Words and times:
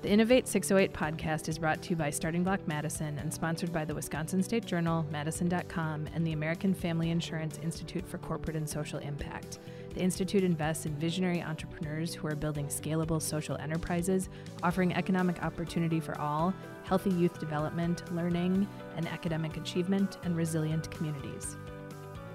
The 0.00 0.10
Innovate 0.10 0.46
608 0.46 0.92
podcast 0.92 1.48
is 1.48 1.58
brought 1.58 1.82
to 1.82 1.90
you 1.90 1.96
by 1.96 2.10
Starting 2.10 2.44
Block 2.44 2.60
Madison 2.68 3.18
and 3.18 3.34
sponsored 3.34 3.72
by 3.72 3.84
the 3.84 3.96
Wisconsin 3.96 4.44
State 4.44 4.64
Journal, 4.64 5.04
Madison.com, 5.10 6.08
and 6.14 6.24
the 6.24 6.34
American 6.34 6.72
Family 6.72 7.10
Insurance 7.10 7.58
Institute 7.64 8.06
for 8.06 8.18
Corporate 8.18 8.56
and 8.56 8.68
Social 8.68 9.00
Impact. 9.00 9.58
The 9.94 10.00
Institute 10.00 10.44
invests 10.44 10.86
in 10.86 10.94
visionary 10.94 11.42
entrepreneurs 11.42 12.14
who 12.14 12.28
are 12.28 12.36
building 12.36 12.66
scalable 12.66 13.20
social 13.20 13.56
enterprises, 13.56 14.28
offering 14.62 14.94
economic 14.94 15.42
opportunity 15.42 15.98
for 15.98 16.16
all, 16.20 16.54
healthy 16.84 17.10
youth 17.10 17.40
development, 17.40 18.04
learning, 18.14 18.68
and 18.96 19.08
academic 19.08 19.56
achievement, 19.56 20.18
and 20.22 20.36
resilient 20.36 20.88
communities. 20.92 21.56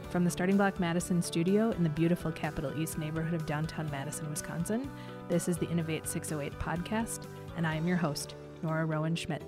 From 0.09 0.25
the 0.25 0.29
Starting 0.29 0.57
Block 0.57 0.81
Madison 0.81 1.21
studio 1.21 1.71
in 1.71 1.83
the 1.83 1.89
beautiful 1.89 2.31
Capitol 2.33 2.77
East 2.77 2.97
neighborhood 2.97 3.33
of 3.33 3.45
downtown 3.45 3.89
Madison, 3.89 4.29
Wisconsin, 4.29 4.91
this 5.29 5.47
is 5.47 5.57
the 5.57 5.69
Innovate 5.69 6.07
608 6.09 6.59
podcast 6.59 7.25
and 7.55 7.67
I 7.67 7.75
am 7.75 7.87
your 7.87 7.97
host, 7.97 8.35
Nora 8.63 8.85
Rowan 8.85 9.15
Schmidt. 9.15 9.42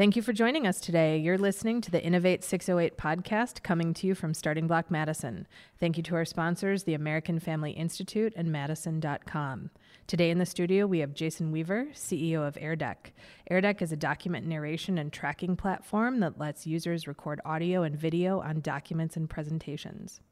Thank 0.00 0.16
you 0.16 0.22
for 0.22 0.32
joining 0.32 0.66
us 0.66 0.80
today. 0.80 1.18
You're 1.18 1.36
listening 1.36 1.82
to 1.82 1.90
the 1.90 2.02
Innovate 2.02 2.42
608 2.42 2.96
podcast 2.96 3.62
coming 3.62 3.92
to 3.92 4.06
you 4.06 4.14
from 4.14 4.32
Starting 4.32 4.66
Block 4.66 4.90
Madison. 4.90 5.46
Thank 5.78 5.98
you 5.98 6.02
to 6.04 6.14
our 6.14 6.24
sponsors, 6.24 6.84
the 6.84 6.94
American 6.94 7.38
Family 7.38 7.72
Institute 7.72 8.32
and 8.34 8.50
Madison.com. 8.50 9.68
Today 10.06 10.30
in 10.30 10.38
the 10.38 10.46
studio, 10.46 10.86
we 10.86 11.00
have 11.00 11.12
Jason 11.12 11.52
Weaver, 11.52 11.88
CEO 11.92 12.48
of 12.48 12.54
AirDeck. 12.54 13.12
AirDeck 13.50 13.82
is 13.82 13.92
a 13.92 13.96
document 13.96 14.46
narration 14.46 14.96
and 14.96 15.12
tracking 15.12 15.54
platform 15.54 16.20
that 16.20 16.38
lets 16.38 16.66
users 16.66 17.06
record 17.06 17.42
audio 17.44 17.82
and 17.82 17.94
video 17.94 18.40
on 18.40 18.62
documents 18.62 19.18
and 19.18 19.28
presentations. 19.28 20.22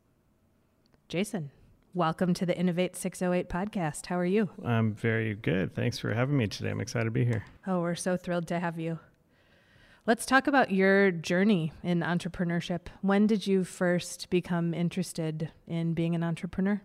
Jason, 1.09 1.51
welcome 1.93 2.33
to 2.33 2.47
the 2.47 2.57
Innovate 2.57 2.97
608 2.97 3.51
podcast. 3.51 4.07
How 4.07 4.19
are 4.19 4.25
you? 4.25 4.49
I'm 4.65 4.95
very 4.95 5.35
good. 5.35 5.75
Thanks 5.75 5.99
for 5.99 6.15
having 6.15 6.39
me 6.39 6.47
today. 6.47 6.71
I'm 6.71 6.81
excited 6.81 7.05
to 7.05 7.11
be 7.11 7.27
here. 7.27 7.45
Oh, 7.67 7.83
we're 7.83 7.97
so 7.97 8.17
thrilled 8.17 8.47
to 8.47 8.61
have 8.61 8.81
you. 8.81 8.99
Let's 10.09 10.25
talk 10.25 10.47
about 10.47 10.71
your 10.71 11.11
journey 11.11 11.71
in 11.83 12.01
entrepreneurship. 12.01 12.87
When 13.03 13.27
did 13.27 13.47
you 13.47 13.63
first 13.63 14.31
become 14.31 14.73
interested 14.73 15.53
in 15.67 15.93
being 15.93 16.15
an 16.15 16.25
entrepreneur? 16.25 16.81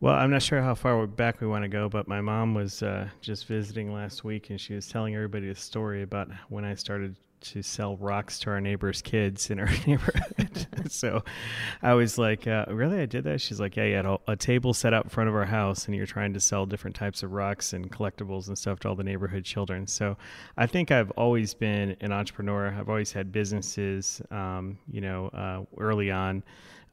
Well, 0.00 0.14
I'm 0.14 0.30
not 0.30 0.40
sure 0.40 0.62
how 0.62 0.74
far 0.74 1.06
back 1.06 1.42
we 1.42 1.46
want 1.46 1.64
to 1.64 1.68
go, 1.68 1.90
but 1.90 2.08
my 2.08 2.22
mom 2.22 2.54
was 2.54 2.82
uh, 2.82 3.10
just 3.20 3.46
visiting 3.48 3.92
last 3.92 4.24
week 4.24 4.48
and 4.48 4.58
she 4.58 4.72
was 4.72 4.88
telling 4.88 5.14
everybody 5.14 5.50
a 5.50 5.54
story 5.54 6.04
about 6.04 6.30
when 6.48 6.64
I 6.64 6.74
started 6.74 7.16
to 7.44 7.62
sell 7.62 7.96
rocks 7.98 8.38
to 8.40 8.50
our 8.50 8.60
neighbors' 8.60 9.02
kids 9.02 9.50
in 9.50 9.60
our 9.60 9.68
neighborhood. 9.86 10.66
so 10.90 11.22
I 11.82 11.94
was 11.94 12.18
like, 12.18 12.46
uh, 12.46 12.66
really? 12.68 13.00
I 13.00 13.06
did 13.06 13.24
that? 13.24 13.40
She's 13.40 13.60
like, 13.60 13.76
yeah, 13.76 13.84
you 13.84 13.96
had 13.96 14.06
a, 14.06 14.18
a, 14.28 14.36
table 14.36 14.74
set 14.74 14.92
out 14.92 15.04
in 15.04 15.10
front 15.10 15.28
of 15.28 15.34
our 15.34 15.44
house 15.44 15.86
and 15.86 15.94
you're 15.94 16.06
trying 16.06 16.32
to 16.34 16.40
sell 16.40 16.66
different 16.66 16.96
types 16.96 17.22
of 17.22 17.32
rocks 17.32 17.72
and 17.72 17.90
collectibles 17.90 18.48
and 18.48 18.58
stuff 18.58 18.80
to 18.80 18.88
all 18.88 18.94
the 18.94 19.04
neighborhood 19.04 19.44
children. 19.44 19.86
So 19.86 20.16
I 20.56 20.66
think 20.66 20.90
I've 20.90 21.10
always 21.12 21.54
been 21.54 21.96
an 22.00 22.12
entrepreneur. 22.12 22.68
I've 22.68 22.88
always 22.88 23.12
had 23.12 23.32
businesses, 23.32 24.20
um, 24.30 24.78
you 24.90 25.00
know, 25.00 25.28
uh, 25.28 25.64
early 25.78 26.10
on. 26.10 26.42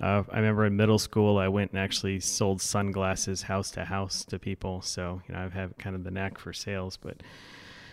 Uh, 0.01 0.23
I 0.31 0.37
remember 0.37 0.65
in 0.65 0.75
middle 0.75 0.97
school, 0.97 1.37
I 1.37 1.47
went 1.47 1.71
and 1.71 1.79
actually 1.79 2.19
sold 2.19 2.59
sunglasses 2.61 3.43
house 3.43 3.69
to 3.71 3.85
house 3.85 4.25
to 4.25 4.39
people. 4.39 4.81
So, 4.81 5.21
you 5.27 5.35
know, 5.35 5.41
I've 5.41 5.53
had 5.53 5.77
kind 5.77 5.95
of 5.95 6.03
the 6.03 6.11
knack 6.11 6.39
for 6.39 6.53
sales, 6.53 6.97
but 6.97 7.21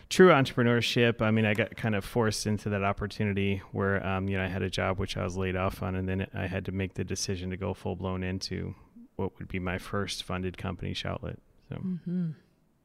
true 0.09 0.29
entrepreneurship. 0.29 1.21
I 1.21 1.31
mean, 1.31 1.45
I 1.45 1.55
got 1.55 1.77
kind 1.77 1.95
of 1.95 2.05
forced 2.05 2.47
into 2.47 2.69
that 2.71 2.83
opportunity 2.83 3.63
where, 3.73 4.05
um, 4.07 4.29
you 4.29 4.39
know, 4.39 4.45
I 4.45 4.49
had 4.49 4.63
a 4.63 4.71
job 4.71 4.99
which 4.99 5.17
I 5.17 5.25
was 5.25 5.37
laid 5.37 5.57
off 5.57 5.83
on, 5.83 5.95
and 5.95 6.09
then 6.09 6.27
I 6.35 6.47
had 6.47 6.65
to 6.67 6.73
make 6.73 6.95
the 6.95 7.05
decision 7.05 7.51
to 7.51 7.57
go 7.57 7.75
full 7.75 7.97
blown 7.97 8.23
into 8.23 8.75
what 9.17 9.39
would 9.39 9.49
be 9.49 9.59
my 9.59 9.79
first 9.79 10.25
funded 10.25 10.57
company, 10.57 10.95
Shoutlet. 10.95 11.39
So. 11.69 11.77
Mm-hmm. 11.77 12.31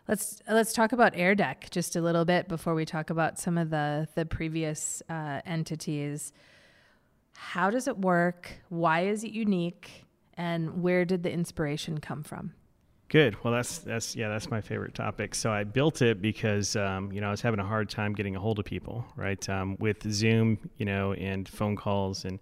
Let's 0.07 0.41
let's 0.49 0.73
talk 0.73 0.91
about 0.91 1.13
AirDeck 1.13 1.69
just 1.69 1.95
a 1.95 2.01
little 2.01 2.25
bit 2.25 2.49
before 2.49 2.75
we 2.75 2.83
talk 2.83 3.09
about 3.09 3.39
some 3.39 3.57
of 3.57 3.69
the 3.69 4.07
the 4.15 4.25
previous 4.25 5.01
uh, 5.09 5.39
entities. 5.45 6.33
How 7.35 7.69
does 7.69 7.87
it 7.87 7.97
work? 7.97 8.51
Why 8.67 9.05
is 9.05 9.23
it 9.23 9.31
unique? 9.31 10.05
And 10.35 10.81
where 10.81 11.05
did 11.05 11.23
the 11.23 11.31
inspiration 11.31 11.99
come 11.99 12.23
from? 12.23 12.53
Good. 13.13 13.37
Well, 13.43 13.53
that's 13.53 13.77
that's 13.77 14.15
yeah, 14.15 14.27
that's 14.27 14.49
my 14.49 14.59
favorite 14.59 14.95
topic. 14.95 15.35
So 15.35 15.51
I 15.51 15.65
built 15.65 16.01
it 16.01 16.19
because 16.19 16.75
um, 16.75 17.11
you 17.11 17.21
know 17.21 17.27
I 17.27 17.29
was 17.29 17.41
having 17.41 17.59
a 17.59 17.63
hard 17.63 17.87
time 17.87 18.15
getting 18.15 18.35
a 18.35 18.39
hold 18.39 18.57
of 18.57 18.65
people, 18.65 19.05
right? 19.15 19.47
Um, 19.47 19.77
with 19.79 20.11
Zoom, 20.11 20.57
you 20.77 20.87
know, 20.87 21.13
and 21.13 21.47
phone 21.47 21.75
calls 21.75 22.25
and 22.25 22.39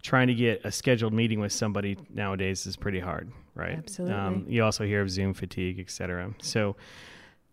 trying 0.00 0.28
to 0.28 0.34
get 0.34 0.62
a 0.64 0.72
scheduled 0.72 1.12
meeting 1.12 1.38
with 1.38 1.52
somebody 1.52 1.98
nowadays 2.08 2.66
is 2.66 2.76
pretty 2.76 2.98
hard, 2.98 3.30
right? 3.54 3.76
Absolutely. 3.76 4.16
Um, 4.16 4.46
you 4.48 4.64
also 4.64 4.86
hear 4.86 5.02
of 5.02 5.10
Zoom 5.10 5.34
fatigue, 5.34 5.78
et 5.78 5.90
cetera. 5.90 6.32
So 6.40 6.76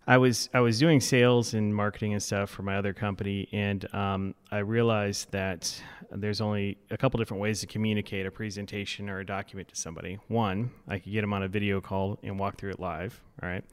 I 0.07 0.17
was 0.17 0.49
I 0.53 0.61
was 0.61 0.79
doing 0.79 1.01
sales 1.01 1.53
and 1.53 1.75
marketing 1.75 2.13
and 2.13 2.23
stuff 2.23 2.49
for 2.49 2.63
my 2.63 2.77
other 2.77 2.93
company, 2.93 3.49
and 3.51 3.93
um, 3.93 4.35
I 4.49 4.59
realized 4.59 5.31
that 5.31 5.81
there's 6.09 6.39
only 6.39 6.77
a 6.89 6.97
couple 6.97 7.17
different 7.17 7.41
ways 7.41 7.59
to 7.59 7.67
communicate 7.67 8.25
a 8.25 8.31
presentation 8.31 9.09
or 9.09 9.19
a 9.19 9.25
document 9.25 9.67
to 9.67 9.75
somebody. 9.75 10.17
One, 10.29 10.71
I 10.87 10.99
could 10.99 11.11
get 11.11 11.21
them 11.21 11.33
on 11.33 11.43
a 11.43 11.49
video 11.49 11.81
call 11.81 12.19
and 12.23 12.39
walk 12.39 12.57
through 12.57 12.71
it 12.71 12.79
live, 12.79 13.21
right? 13.41 13.65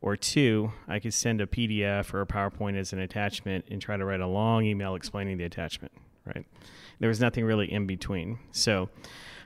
Or 0.00 0.16
two, 0.16 0.72
I 0.88 1.00
could 1.00 1.12
send 1.12 1.42
a 1.42 1.46
PDF 1.46 2.14
or 2.14 2.22
a 2.22 2.26
PowerPoint 2.26 2.78
as 2.78 2.94
an 2.94 3.00
attachment 3.00 3.66
and 3.70 3.80
try 3.80 3.98
to 3.98 4.04
write 4.06 4.20
a 4.20 4.26
long 4.26 4.64
email 4.64 4.94
explaining 4.94 5.36
the 5.36 5.44
attachment, 5.44 5.92
right? 6.24 6.46
There 6.98 7.10
was 7.10 7.20
nothing 7.20 7.44
really 7.44 7.70
in 7.70 7.86
between. 7.86 8.38
So 8.52 8.88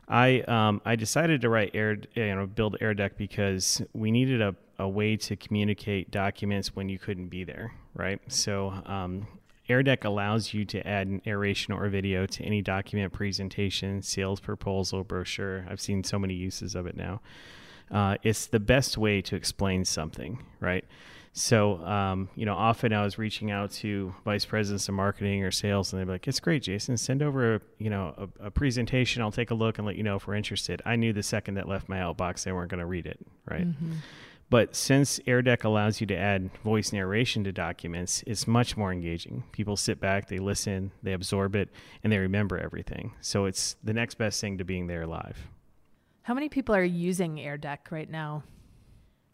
I 0.07 0.41
um, 0.43 0.81
I 0.85 0.95
decided 0.95 1.41
to 1.41 1.49
write 1.49 1.73
air 1.75 1.99
you 2.15 2.35
know 2.37 2.47
build 2.47 2.77
AirDeck 2.81 3.17
because 3.17 3.83
we 3.93 4.13
needed 4.13 4.41
a, 4.41 4.55
a 4.79 4.89
way 4.89 5.17
to 5.17 5.37
communicate 5.37 6.11
documents 6.11 6.75
when 6.77 6.89
you 6.89 6.99
couldn't 6.99 7.29
be 7.29 7.45
there, 7.45 7.73
right? 7.95 8.21
So 8.29 8.69
um, 8.87 9.27
AirDeck 9.69 10.05
allows 10.05 10.55
you 10.55 10.65
to 10.67 10.87
add 10.87 11.09
an 11.09 11.23
narration 11.27 11.75
or 11.75 11.89
video 11.89 12.27
to 12.27 12.45
any 12.45 12.63
document, 12.63 13.13
presentation, 13.13 14.03
sales 14.03 14.41
proposal, 14.41 15.05
brochure. 15.05 15.67
I've 15.69 15.81
seen 15.81 16.05
so 16.05 16.19
many 16.19 16.35
uses 16.35 16.75
of 16.75 16.87
it 16.87 16.97
now. 16.97 17.21
Uh, 17.91 18.17
it's 18.23 18.47
the 18.47 18.61
best 18.61 18.99
way 18.99 19.21
to 19.23 19.35
explain 19.35 19.85
something, 19.85 20.45
right? 20.61 20.85
So, 21.33 21.85
um, 21.85 22.29
you 22.35 22.47
know, 22.47 22.55
often 22.55 22.93
I 22.93 23.05
was 23.05 23.19
reaching 23.19 23.51
out 23.51 23.71
to 23.73 24.15
vice 24.25 24.45
presidents 24.45 24.89
of 24.89 24.95
marketing 24.95 25.45
or 25.45 25.51
sales, 25.51 25.93
and 25.93 26.01
they'd 26.01 26.07
be 26.07 26.13
like, 26.13 26.27
"It's 26.27 26.41
great, 26.41 26.63
Jason. 26.63 26.97
Send 26.97 27.23
over, 27.23 27.57
a, 27.57 27.61
you 27.79 27.91
know, 27.91 28.29
a, 28.41 28.47
a, 28.47 28.51
presentation. 28.51 29.23
I'll 29.23 29.31
take 29.31 29.51
a 29.51 29.55
look 29.55 29.79
and 29.79 29.87
let 29.87 29.97
you 29.97 30.03
know 30.03 30.17
if 30.17 30.27
we're 30.27 30.35
interested." 30.35 30.83
I 30.85 30.97
knew 30.97 31.13
the 31.13 31.23
second 31.23 31.55
that 31.55 31.69
left 31.69 31.89
my 31.89 31.99
outbox, 31.99 32.43
they 32.43 32.53
weren't 32.53 32.71
going 32.71 32.81
to 32.81 32.87
read 32.87 33.07
it, 33.07 33.21
right? 33.49 33.67
Mm-hmm. 33.67 33.93
But 34.51 34.75
since 34.75 35.19
AirDeck 35.21 35.65
allows 35.65 36.01
you 36.01 36.07
to 36.07 36.17
add 36.17 36.51
voice 36.65 36.93
narration 36.93 37.45
to 37.45 37.53
documents, 37.53 38.25
it's 38.27 38.47
much 38.47 38.77
more 38.77 38.91
engaging. 38.91 39.45
People 39.53 39.77
sit 39.77 40.01
back, 40.01 40.29
they 40.29 40.39
listen, 40.39 40.93
they 41.03 41.13
absorb 41.13 41.55
it, 41.55 41.69
and 42.03 42.13
they 42.13 42.19
remember 42.19 42.59
everything. 42.59 43.13
So 43.21 43.45
it's 43.45 43.77
the 43.85 43.93
next 43.93 44.15
best 44.15 44.41
thing 44.41 44.57
to 44.59 44.65
being 44.65 44.87
there 44.87 45.07
live. 45.07 45.49
How 46.23 46.35
many 46.35 46.49
people 46.49 46.75
are 46.75 46.85
using 46.85 47.37
AirDeck 47.37 47.91
right 47.91 48.09
now? 48.09 48.43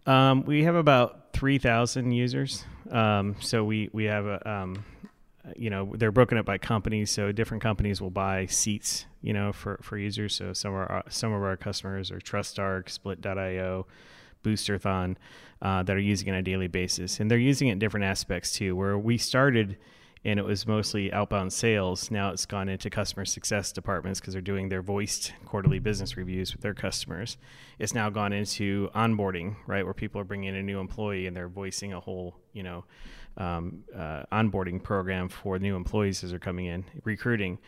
Um, 0.06 0.44
we 0.44 0.64
have 0.64 0.74
about 0.74 1.32
3,000 1.32 2.10
users. 2.12 2.64
Um, 2.90 3.36
so 3.40 3.64
we, 3.64 3.90
we 3.92 4.04
have 4.04 4.26
a, 4.26 4.50
um, 4.50 4.84
you 5.56 5.70
know, 5.70 5.92
they're 5.96 6.12
broken 6.12 6.38
up 6.38 6.46
by 6.46 6.58
companies. 6.58 7.10
So 7.10 7.32
different 7.32 7.62
companies 7.62 8.00
will 8.00 8.10
buy 8.10 8.46
seats, 8.46 9.06
you 9.22 9.32
know, 9.32 9.52
for, 9.52 9.78
for 9.82 9.96
users. 9.96 10.34
So 10.34 10.52
some 10.52 10.72
of 10.72 10.78
our, 10.78 11.04
some 11.08 11.32
of 11.32 11.42
our 11.42 11.56
customers 11.56 12.10
are 12.10 12.18
TrustArc, 12.18 12.90
Split.io, 12.90 13.86
Boosterthon 14.44 15.16
uh, 15.62 15.82
that 15.82 15.96
are 15.96 16.00
using 16.00 16.28
it 16.28 16.32
on 16.32 16.36
a 16.36 16.42
daily 16.42 16.68
basis. 16.68 17.18
And 17.18 17.30
they're 17.30 17.38
using 17.38 17.68
it 17.68 17.72
in 17.72 17.78
different 17.78 18.04
aspects 18.04 18.52
too, 18.52 18.76
where 18.76 18.96
we 18.96 19.18
started 19.18 19.76
and 20.24 20.38
it 20.38 20.44
was 20.44 20.66
mostly 20.66 21.12
outbound 21.12 21.52
sales. 21.52 22.10
Now 22.10 22.30
it's 22.30 22.46
gone 22.46 22.68
into 22.68 22.88
customer 22.88 23.26
success 23.26 23.72
departments 23.72 24.20
because 24.20 24.32
they're 24.32 24.40
doing 24.40 24.70
their 24.70 24.80
voiced 24.80 25.34
quarterly 25.44 25.78
business 25.78 26.16
reviews 26.16 26.54
with 26.54 26.62
their 26.62 26.72
customers. 26.72 27.36
It's 27.78 27.94
now 27.94 28.08
gone 28.08 28.32
into 28.32 28.88
onboarding, 28.94 29.56
right, 29.66 29.84
where 29.84 29.92
people 29.92 30.20
are 30.20 30.24
bringing 30.24 30.48
in 30.48 30.54
a 30.54 30.62
new 30.62 30.80
employee 30.80 31.26
and 31.26 31.36
they're 31.36 31.48
voicing 31.48 31.92
a 31.92 32.00
whole, 32.00 32.36
you 32.54 32.62
know, 32.62 32.84
um, 33.36 33.84
uh, 33.94 34.22
onboarding 34.32 34.82
program 34.82 35.28
for 35.28 35.58
new 35.58 35.76
employees 35.76 36.24
as 36.24 36.30
they're 36.30 36.38
coming 36.38 36.66
in, 36.66 36.84
recruiting. 37.04 37.58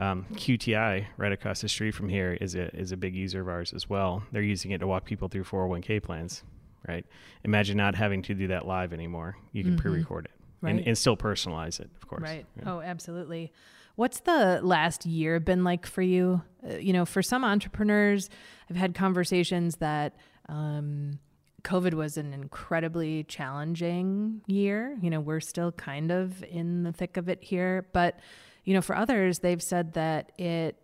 Um, 0.00 0.24
QTI, 0.32 1.06
right 1.18 1.32
across 1.32 1.60
the 1.60 1.68
street 1.68 1.90
from 1.92 2.08
here, 2.08 2.32
is 2.40 2.54
a 2.54 2.74
is 2.74 2.90
a 2.90 2.96
big 2.96 3.14
user 3.14 3.42
of 3.42 3.48
ours 3.48 3.74
as 3.74 3.88
well. 3.88 4.22
They're 4.32 4.40
using 4.40 4.70
it 4.70 4.78
to 4.78 4.86
walk 4.86 5.04
people 5.04 5.28
through 5.28 5.44
401k 5.44 6.02
plans. 6.02 6.42
Right. 6.88 7.04
Imagine 7.44 7.76
not 7.76 7.94
having 7.94 8.22
to 8.22 8.34
do 8.34 8.48
that 8.48 8.66
live 8.66 8.94
anymore. 8.94 9.36
You 9.52 9.62
can 9.62 9.72
mm-hmm. 9.72 9.82
pre-record 9.82 10.24
it 10.24 10.30
right. 10.62 10.70
and, 10.70 10.86
and 10.86 10.96
still 10.96 11.16
personalize 11.16 11.78
it, 11.78 11.90
of 12.00 12.08
course. 12.08 12.22
Right. 12.22 12.46
Yeah. 12.56 12.72
Oh, 12.72 12.80
absolutely. 12.80 13.52
What's 13.96 14.20
the 14.20 14.60
last 14.62 15.04
year 15.04 15.38
been 15.40 15.62
like 15.62 15.84
for 15.84 16.00
you? 16.00 16.40
Uh, 16.66 16.76
you 16.76 16.94
know, 16.94 17.04
for 17.04 17.20
some 17.22 17.44
entrepreneurs, 17.44 18.30
I've 18.68 18.76
had 18.76 18.94
conversations 18.94 19.76
that. 19.76 20.16
Um, 20.48 21.18
COVID 21.62 21.92
was 21.92 22.16
an 22.16 22.32
incredibly 22.32 23.24
challenging 23.24 24.40
year. 24.46 24.96
You 25.02 25.10
know, 25.10 25.20
we're 25.20 25.40
still 25.40 25.72
kind 25.72 26.10
of 26.10 26.42
in 26.44 26.84
the 26.84 26.92
thick 26.92 27.18
of 27.18 27.28
it 27.28 27.44
here, 27.44 27.86
but 27.92 28.18
you 28.64 28.74
know, 28.74 28.82
for 28.82 28.96
others, 28.96 29.40
they've 29.40 29.62
said 29.62 29.94
that 29.94 30.32
it 30.38 30.76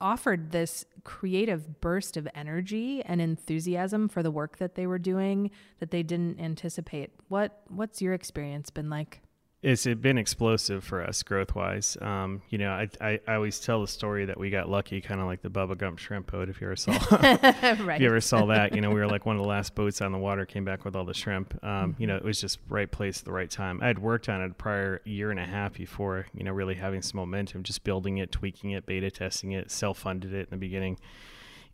offered 0.00 0.50
this 0.50 0.84
creative 1.02 1.80
burst 1.80 2.16
of 2.16 2.28
energy 2.34 3.02
and 3.04 3.20
enthusiasm 3.20 4.08
for 4.08 4.22
the 4.22 4.30
work 4.30 4.58
that 4.58 4.74
they 4.74 4.86
were 4.86 4.98
doing 4.98 5.50
that 5.78 5.90
they 5.90 6.02
didn't 6.02 6.40
anticipate. 6.40 7.10
What 7.28 7.62
what's 7.68 8.02
your 8.02 8.14
experience 8.14 8.70
been 8.70 8.90
like? 8.90 9.23
It's 9.64 9.86
been 9.86 10.18
explosive 10.18 10.84
for 10.84 11.02
us 11.02 11.22
growth 11.22 11.54
wise. 11.54 11.96
Um, 12.02 12.42
you 12.50 12.58
know, 12.58 12.70
I, 12.70 12.88
I, 13.00 13.20
I, 13.26 13.34
always 13.36 13.58
tell 13.58 13.80
the 13.80 13.88
story 13.88 14.26
that 14.26 14.38
we 14.38 14.50
got 14.50 14.68
lucky, 14.68 15.00
kind 15.00 15.22
of 15.22 15.26
like 15.26 15.40
the 15.40 15.48
Bubba 15.48 15.78
Gump 15.78 15.98
shrimp 15.98 16.30
boat. 16.30 16.50
If 16.50 16.60
you 16.60 16.66
ever 16.66 16.76
saw, 16.76 16.92
right. 17.10 17.96
if 17.96 18.00
you 18.02 18.08
ever 18.08 18.20
saw 18.20 18.44
that, 18.44 18.74
you 18.74 18.82
know, 18.82 18.90
we 18.90 18.96
were 18.96 19.06
like 19.06 19.24
one 19.24 19.36
of 19.36 19.42
the 19.42 19.48
last 19.48 19.74
boats 19.74 20.02
on 20.02 20.12
the 20.12 20.18
water, 20.18 20.44
came 20.44 20.66
back 20.66 20.84
with 20.84 20.94
all 20.94 21.06
the 21.06 21.14
shrimp. 21.14 21.54
Um, 21.64 21.92
mm-hmm. 21.92 22.02
You 22.02 22.08
know, 22.08 22.16
it 22.16 22.24
was 22.24 22.42
just 22.42 22.58
right 22.68 22.90
place 22.90 23.20
at 23.20 23.24
the 23.24 23.32
right 23.32 23.50
time. 23.50 23.80
I 23.80 23.86
had 23.86 23.98
worked 23.98 24.28
on 24.28 24.42
it 24.42 24.58
prior 24.58 25.00
year 25.06 25.30
and 25.30 25.40
a 25.40 25.46
half 25.46 25.72
before, 25.72 26.26
you 26.34 26.44
know, 26.44 26.52
really 26.52 26.74
having 26.74 27.00
some 27.00 27.16
momentum, 27.20 27.62
just 27.62 27.84
building 27.84 28.18
it, 28.18 28.30
tweaking 28.30 28.72
it, 28.72 28.84
beta 28.84 29.10
testing 29.10 29.52
it, 29.52 29.70
self 29.70 29.98
funded 29.98 30.34
it 30.34 30.40
in 30.40 30.50
the 30.50 30.56
beginning 30.58 30.98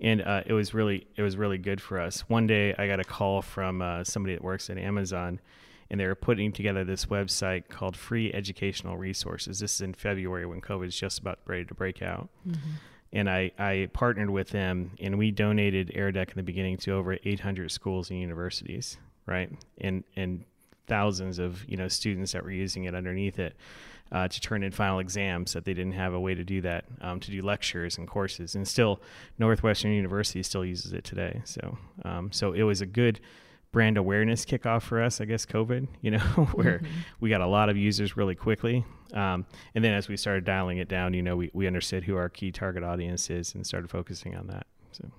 and 0.00 0.22
uh, 0.22 0.42
it 0.46 0.52
was 0.52 0.72
really 0.72 1.06
it 1.16 1.22
was 1.22 1.36
really 1.36 1.58
good 1.58 1.80
for 1.80 2.00
us. 2.00 2.20
One 2.20 2.46
day, 2.46 2.74
I 2.78 2.86
got 2.86 3.00
a 3.00 3.04
call 3.04 3.42
from 3.42 3.82
uh, 3.82 4.04
somebody 4.04 4.34
that 4.34 4.42
works 4.42 4.70
at 4.70 4.78
Amazon, 4.78 5.40
and 5.90 5.98
they 5.98 6.06
were 6.06 6.14
putting 6.14 6.52
together 6.52 6.84
this 6.84 7.06
website 7.06 7.68
called 7.68 7.96
Free 7.96 8.32
Educational 8.32 8.96
Resources. 8.96 9.58
This 9.58 9.74
is 9.74 9.80
in 9.80 9.94
February 9.94 10.46
when 10.46 10.60
COVID 10.60 10.86
is 10.86 10.96
just 10.96 11.18
about 11.18 11.40
ready 11.46 11.64
to 11.64 11.74
break 11.74 12.00
out. 12.00 12.28
Mm-hmm. 12.46 12.70
And 13.12 13.28
I, 13.28 13.50
I 13.58 13.88
partnered 13.92 14.30
with 14.30 14.50
them, 14.50 14.92
and 15.00 15.18
we 15.18 15.32
donated 15.32 15.90
AirDeck 15.96 16.28
in 16.28 16.36
the 16.36 16.44
beginning 16.44 16.76
to 16.78 16.92
over 16.92 17.18
800 17.24 17.72
schools 17.72 18.08
and 18.10 18.20
universities, 18.20 18.98
right? 19.26 19.50
And 19.78 20.04
and 20.14 20.44
thousands 20.86 21.38
of 21.38 21.64
you 21.68 21.76
know 21.76 21.86
students 21.86 22.32
that 22.32 22.42
were 22.42 22.50
using 22.50 22.84
it 22.84 22.96
underneath 22.96 23.38
it 23.38 23.54
uh, 24.10 24.26
to 24.26 24.40
turn 24.40 24.64
in 24.64 24.72
final 24.72 24.98
exams 24.98 25.52
that 25.52 25.64
they 25.64 25.72
didn't 25.72 25.92
have 25.92 26.12
a 26.12 26.18
way 26.18 26.34
to 26.34 26.42
do 26.42 26.60
that 26.60 26.84
um, 27.00 27.20
to 27.20 27.30
do 27.30 27.40
lectures 27.42 27.96
and 27.96 28.08
courses 28.08 28.56
and 28.56 28.66
still 28.66 29.00
northwestern 29.38 29.92
university 29.92 30.42
still 30.42 30.64
uses 30.64 30.92
it 30.92 31.04
today 31.04 31.40
so 31.44 31.78
um, 32.04 32.32
so 32.32 32.52
it 32.52 32.64
was 32.64 32.80
a 32.80 32.86
good 32.86 33.20
brand 33.72 33.96
awareness 33.96 34.44
kickoff 34.44 34.82
for 34.82 35.02
us, 35.02 35.20
I 35.20 35.24
guess, 35.24 35.46
COVID, 35.46 35.88
you 36.00 36.10
know, 36.10 36.18
where 36.54 36.78
mm-hmm. 36.78 37.00
we 37.20 37.30
got 37.30 37.40
a 37.40 37.46
lot 37.46 37.68
of 37.68 37.76
users 37.76 38.16
really 38.16 38.34
quickly. 38.34 38.84
Um, 39.12 39.46
and 39.74 39.84
then 39.84 39.94
as 39.94 40.08
we 40.08 40.16
started 40.16 40.44
dialing 40.44 40.78
it 40.78 40.88
down, 40.88 41.14
you 41.14 41.22
know, 41.22 41.36
we, 41.36 41.50
we 41.52 41.66
understood 41.66 42.04
who 42.04 42.16
our 42.16 42.28
key 42.28 42.52
target 42.52 42.84
audience 42.84 43.30
is 43.30 43.54
and 43.54 43.66
started 43.66 43.90
focusing 43.90 44.36
on 44.36 44.46
that. 44.48 44.66
So. 44.92 45.10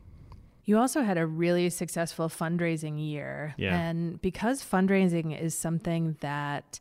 You 0.63 0.77
also 0.77 1.01
had 1.01 1.17
a 1.17 1.25
really 1.25 1.69
successful 1.69 2.29
fundraising 2.29 3.03
year. 3.03 3.53
Yeah. 3.57 3.77
And 3.77 4.21
because 4.21 4.63
fundraising 4.63 5.39
is 5.39 5.55
something 5.55 6.17
that 6.21 6.79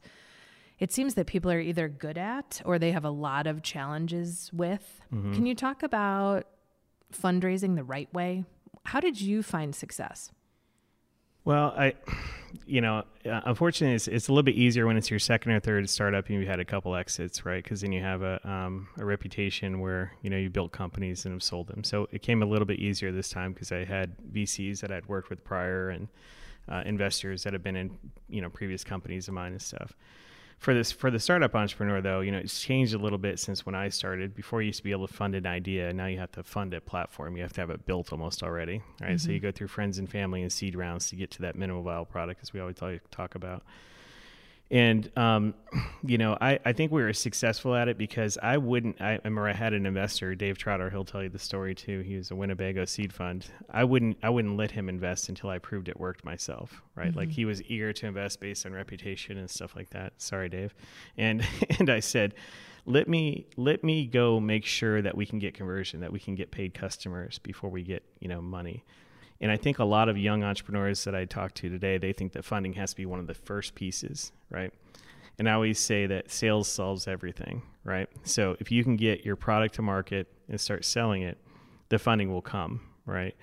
it 0.78 0.92
seems 0.92 1.14
that 1.14 1.26
people 1.26 1.50
are 1.50 1.60
either 1.60 1.88
good 1.88 2.18
at 2.18 2.62
or 2.64 2.78
they 2.78 2.92
have 2.92 3.04
a 3.04 3.10
lot 3.10 3.46
of 3.46 3.62
challenges 3.62 4.50
with, 4.52 5.00
mm-hmm. 5.12 5.32
can 5.34 5.46
you 5.46 5.54
talk 5.54 5.82
about 5.82 6.46
fundraising 7.12 7.76
the 7.76 7.84
right 7.84 8.12
way? 8.14 8.44
How 8.84 9.00
did 9.00 9.20
you 9.20 9.42
find 9.42 9.74
success? 9.74 10.30
Well, 11.44 11.74
I, 11.76 11.94
you 12.66 12.80
know, 12.80 13.04
uh, 13.24 13.40
unfortunately, 13.44 13.96
it's, 13.96 14.08
it's 14.08 14.28
a 14.28 14.32
little 14.32 14.42
bit 14.42 14.56
easier 14.56 14.86
when 14.86 14.96
it's 14.96 15.10
your 15.10 15.18
second 15.18 15.52
or 15.52 15.60
third 15.60 15.88
startup 15.88 16.28
and 16.28 16.38
you've 16.38 16.48
had 16.48 16.60
a 16.60 16.64
couple 16.64 16.94
exits, 16.94 17.44
right? 17.46 17.62
Because 17.62 17.80
then 17.80 17.92
you 17.92 18.02
have 18.02 18.22
a 18.22 18.40
um, 18.48 18.88
a 18.98 19.04
reputation 19.04 19.80
where 19.80 20.12
you 20.22 20.30
know 20.30 20.36
you 20.36 20.50
built 20.50 20.72
companies 20.72 21.24
and 21.24 21.32
have 21.32 21.42
sold 21.42 21.68
them. 21.68 21.82
So 21.84 22.08
it 22.12 22.22
came 22.22 22.42
a 22.42 22.46
little 22.46 22.66
bit 22.66 22.78
easier 22.78 23.10
this 23.12 23.30
time 23.30 23.52
because 23.52 23.72
I 23.72 23.84
had 23.84 24.16
VCs 24.32 24.80
that 24.80 24.92
I'd 24.92 25.06
worked 25.06 25.30
with 25.30 25.42
prior 25.44 25.90
and 25.90 26.08
uh, 26.68 26.82
investors 26.84 27.42
that 27.44 27.52
have 27.52 27.62
been 27.62 27.76
in 27.76 27.98
you 28.28 28.42
know 28.42 28.50
previous 28.50 28.84
companies 28.84 29.28
of 29.28 29.34
mine 29.34 29.52
and 29.52 29.62
stuff 29.62 29.94
for 30.60 30.74
this 30.74 30.92
for 30.92 31.10
the 31.10 31.18
startup 31.18 31.54
entrepreneur 31.54 32.02
though 32.02 32.20
you 32.20 32.30
know 32.30 32.38
it's 32.38 32.60
changed 32.60 32.92
a 32.92 32.98
little 32.98 33.18
bit 33.18 33.40
since 33.40 33.64
when 33.66 33.74
i 33.74 33.88
started. 33.88 34.34
Before 34.34 34.60
you 34.62 34.66
used 34.66 34.78
to 34.78 34.84
be 34.84 34.92
able 34.92 35.08
to 35.08 35.12
fund 35.12 35.34
an 35.34 35.46
idea. 35.46 35.92
Now 35.92 36.06
you 36.06 36.18
have 36.18 36.32
to 36.32 36.42
fund 36.42 36.74
a 36.74 36.80
platform. 36.80 37.36
You 37.36 37.42
have 37.42 37.52
to 37.54 37.60
have 37.62 37.70
it 37.70 37.86
built 37.86 38.12
almost 38.12 38.42
already 38.42 38.82
right? 39.00 39.12
Mm-hmm. 39.12 39.16
so 39.16 39.32
you 39.32 39.40
go 39.40 39.50
through 39.50 39.68
friends 39.68 39.98
and 39.98 40.08
family 40.08 40.42
and 40.42 40.52
seed 40.52 40.76
rounds 40.76 41.08
to 41.08 41.16
get 41.16 41.30
to 41.32 41.42
that 41.42 41.56
minimal 41.56 41.82
viable 41.82 42.04
product 42.04 42.40
as 42.42 42.52
we 42.52 42.60
always 42.60 42.76
talk 43.10 43.34
about 43.34 43.62
and 44.70 45.10
um, 45.18 45.54
you 46.04 46.18
know, 46.18 46.36
I, 46.40 46.58
I 46.64 46.72
think 46.72 46.92
we 46.92 47.02
were 47.02 47.12
successful 47.12 47.74
at 47.74 47.88
it 47.88 47.98
because 47.98 48.38
I 48.42 48.56
wouldn't. 48.56 49.00
I, 49.00 49.12
I 49.12 49.20
remember 49.24 49.48
I 49.48 49.52
had 49.52 49.72
an 49.72 49.86
investor, 49.86 50.34
Dave 50.34 50.58
Trotter. 50.58 50.90
He'll 50.90 51.04
tell 51.04 51.22
you 51.22 51.28
the 51.28 51.38
story 51.38 51.74
too. 51.74 52.00
He 52.00 52.16
was 52.16 52.30
a 52.30 52.36
Winnebago 52.36 52.84
seed 52.84 53.12
fund. 53.12 53.46
I 53.70 53.84
wouldn't. 53.84 54.18
I 54.22 54.30
wouldn't 54.30 54.56
let 54.56 54.70
him 54.70 54.88
invest 54.88 55.28
until 55.28 55.50
I 55.50 55.58
proved 55.58 55.88
it 55.88 55.98
worked 55.98 56.24
myself. 56.24 56.82
Right? 56.94 57.08
Mm-hmm. 57.08 57.18
Like 57.18 57.30
he 57.30 57.44
was 57.44 57.62
eager 57.64 57.92
to 57.92 58.06
invest 58.06 58.40
based 58.40 58.64
on 58.64 58.72
reputation 58.72 59.38
and 59.38 59.50
stuff 59.50 59.74
like 59.74 59.90
that. 59.90 60.12
Sorry, 60.18 60.48
Dave. 60.48 60.74
And 61.16 61.44
and 61.78 61.90
I 61.90 62.00
said, 62.00 62.34
let 62.86 63.08
me 63.08 63.46
let 63.56 63.82
me 63.82 64.06
go 64.06 64.38
make 64.38 64.64
sure 64.64 65.02
that 65.02 65.16
we 65.16 65.26
can 65.26 65.38
get 65.38 65.54
conversion, 65.54 66.00
that 66.00 66.12
we 66.12 66.20
can 66.20 66.34
get 66.34 66.50
paid 66.50 66.74
customers 66.74 67.38
before 67.38 67.70
we 67.70 67.82
get 67.82 68.04
you 68.20 68.28
know 68.28 68.40
money. 68.40 68.84
And 69.40 69.50
I 69.50 69.56
think 69.56 69.78
a 69.78 69.84
lot 69.84 70.08
of 70.08 70.18
young 70.18 70.44
entrepreneurs 70.44 71.04
that 71.04 71.14
I 71.14 71.24
talk 71.24 71.54
to 71.54 71.68
today, 71.68 71.96
they 71.98 72.12
think 72.12 72.32
that 72.32 72.44
funding 72.44 72.74
has 72.74 72.90
to 72.90 72.96
be 72.96 73.06
one 73.06 73.18
of 73.18 73.26
the 73.26 73.34
first 73.34 73.74
pieces, 73.74 74.32
right? 74.50 74.72
And 75.38 75.48
I 75.48 75.52
always 75.52 75.78
say 75.78 76.06
that 76.06 76.30
sales 76.30 76.68
solves 76.68 77.08
everything, 77.08 77.62
right? 77.82 78.08
So 78.24 78.56
if 78.60 78.70
you 78.70 78.84
can 78.84 78.96
get 78.96 79.24
your 79.24 79.36
product 79.36 79.76
to 79.76 79.82
market 79.82 80.28
and 80.48 80.60
start 80.60 80.84
selling 80.84 81.22
it, 81.22 81.38
the 81.88 81.98
funding 81.98 82.30
will 82.30 82.42
come, 82.42 82.82
right? 83.06 83.34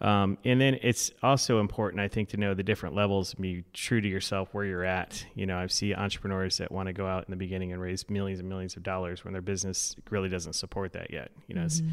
Um, 0.00 0.38
and 0.44 0.58
then 0.60 0.78
it's 0.82 1.10
also 1.22 1.60
important, 1.60 2.00
I 2.00 2.08
think, 2.08 2.30
to 2.30 2.38
know 2.38 2.54
the 2.54 2.62
different 2.62 2.94
levels 2.94 3.34
and 3.34 3.42
be 3.42 3.64
true 3.74 4.00
to 4.00 4.08
yourself 4.08 4.48
where 4.52 4.64
you're 4.64 4.84
at. 4.84 5.24
You 5.34 5.44
know, 5.44 5.58
I've 5.58 5.70
seen 5.70 5.94
entrepreneurs 5.94 6.56
that 6.58 6.72
want 6.72 6.86
to 6.86 6.94
go 6.94 7.06
out 7.06 7.24
in 7.26 7.30
the 7.30 7.36
beginning 7.36 7.72
and 7.72 7.80
raise 7.80 8.08
millions 8.08 8.40
and 8.40 8.48
millions 8.48 8.76
of 8.76 8.82
dollars 8.82 9.24
when 9.24 9.32
their 9.34 9.42
business 9.42 9.94
really 10.10 10.30
doesn't 10.30 10.54
support 10.54 10.94
that 10.94 11.10
yet. 11.10 11.30
You 11.46 11.56
know, 11.56 11.66
mm-hmm 11.66 11.90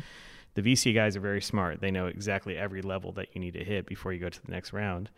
the 0.53 0.61
VC 0.61 0.93
guys 0.93 1.15
are 1.15 1.21
very 1.21 1.41
smart. 1.41 1.81
They 1.81 1.91
know 1.91 2.07
exactly 2.07 2.57
every 2.57 2.81
level 2.81 3.11
that 3.13 3.29
you 3.33 3.41
need 3.41 3.53
to 3.53 3.63
hit 3.63 3.85
before 3.85 4.13
you 4.13 4.19
go 4.19 4.29
to 4.29 4.45
the 4.45 4.51
next 4.51 4.73
round, 4.73 5.09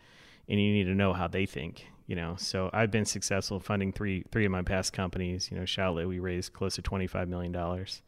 and 0.48 0.60
you 0.60 0.72
need 0.72 0.84
to 0.84 0.94
know 0.94 1.12
how 1.12 1.28
they 1.28 1.46
think. 1.46 1.86
You 2.06 2.16
know, 2.16 2.36
so 2.38 2.68
I've 2.72 2.90
been 2.90 3.06
successful 3.06 3.60
funding 3.60 3.90
three 3.90 4.24
three 4.30 4.44
of 4.44 4.52
my 4.52 4.62
past 4.62 4.92
companies. 4.92 5.50
You 5.50 5.58
know, 5.58 5.64
Shoutlet, 5.64 6.06
we 6.06 6.18
raised 6.18 6.52
close 6.52 6.74
to 6.74 6.82
twenty 6.82 7.06
five 7.06 7.28
million 7.28 7.50
dollars. 7.50 8.02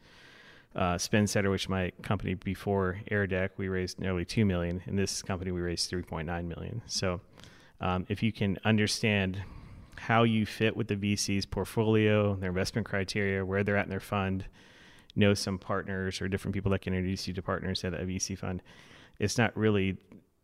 Uh, 0.74 0.96
Spinsetter, 0.96 1.50
which 1.50 1.70
my 1.70 1.90
company 2.02 2.34
before 2.34 3.00
AirDeck, 3.10 3.50
we 3.56 3.68
raised 3.68 3.98
nearly 3.98 4.26
two 4.26 4.44
million. 4.44 4.82
In 4.86 4.96
this 4.96 5.22
company, 5.22 5.50
we 5.50 5.62
raised 5.62 5.88
three 5.88 6.02
point 6.02 6.26
nine 6.26 6.46
million. 6.46 6.82
So, 6.84 7.22
um, 7.80 8.04
if 8.10 8.22
you 8.22 8.32
can 8.32 8.58
understand 8.64 9.42
how 9.96 10.24
you 10.24 10.44
fit 10.44 10.76
with 10.76 10.88
the 10.88 10.96
VC's 10.96 11.46
portfolio, 11.46 12.34
their 12.34 12.50
investment 12.50 12.86
criteria, 12.86 13.44
where 13.44 13.64
they're 13.64 13.78
at 13.78 13.86
in 13.86 13.90
their 13.90 13.98
fund, 14.00 14.44
know 15.16 15.34
some 15.34 15.58
partners 15.58 16.20
or 16.20 16.28
different 16.28 16.54
people 16.54 16.70
that 16.72 16.82
can 16.82 16.94
introduce 16.94 17.26
you 17.26 17.34
to 17.34 17.42
partners 17.42 17.84
at 17.84 17.94
a 17.94 18.04
VC 18.04 18.38
fund, 18.38 18.62
it's 19.18 19.38
not 19.38 19.56
really 19.56 19.96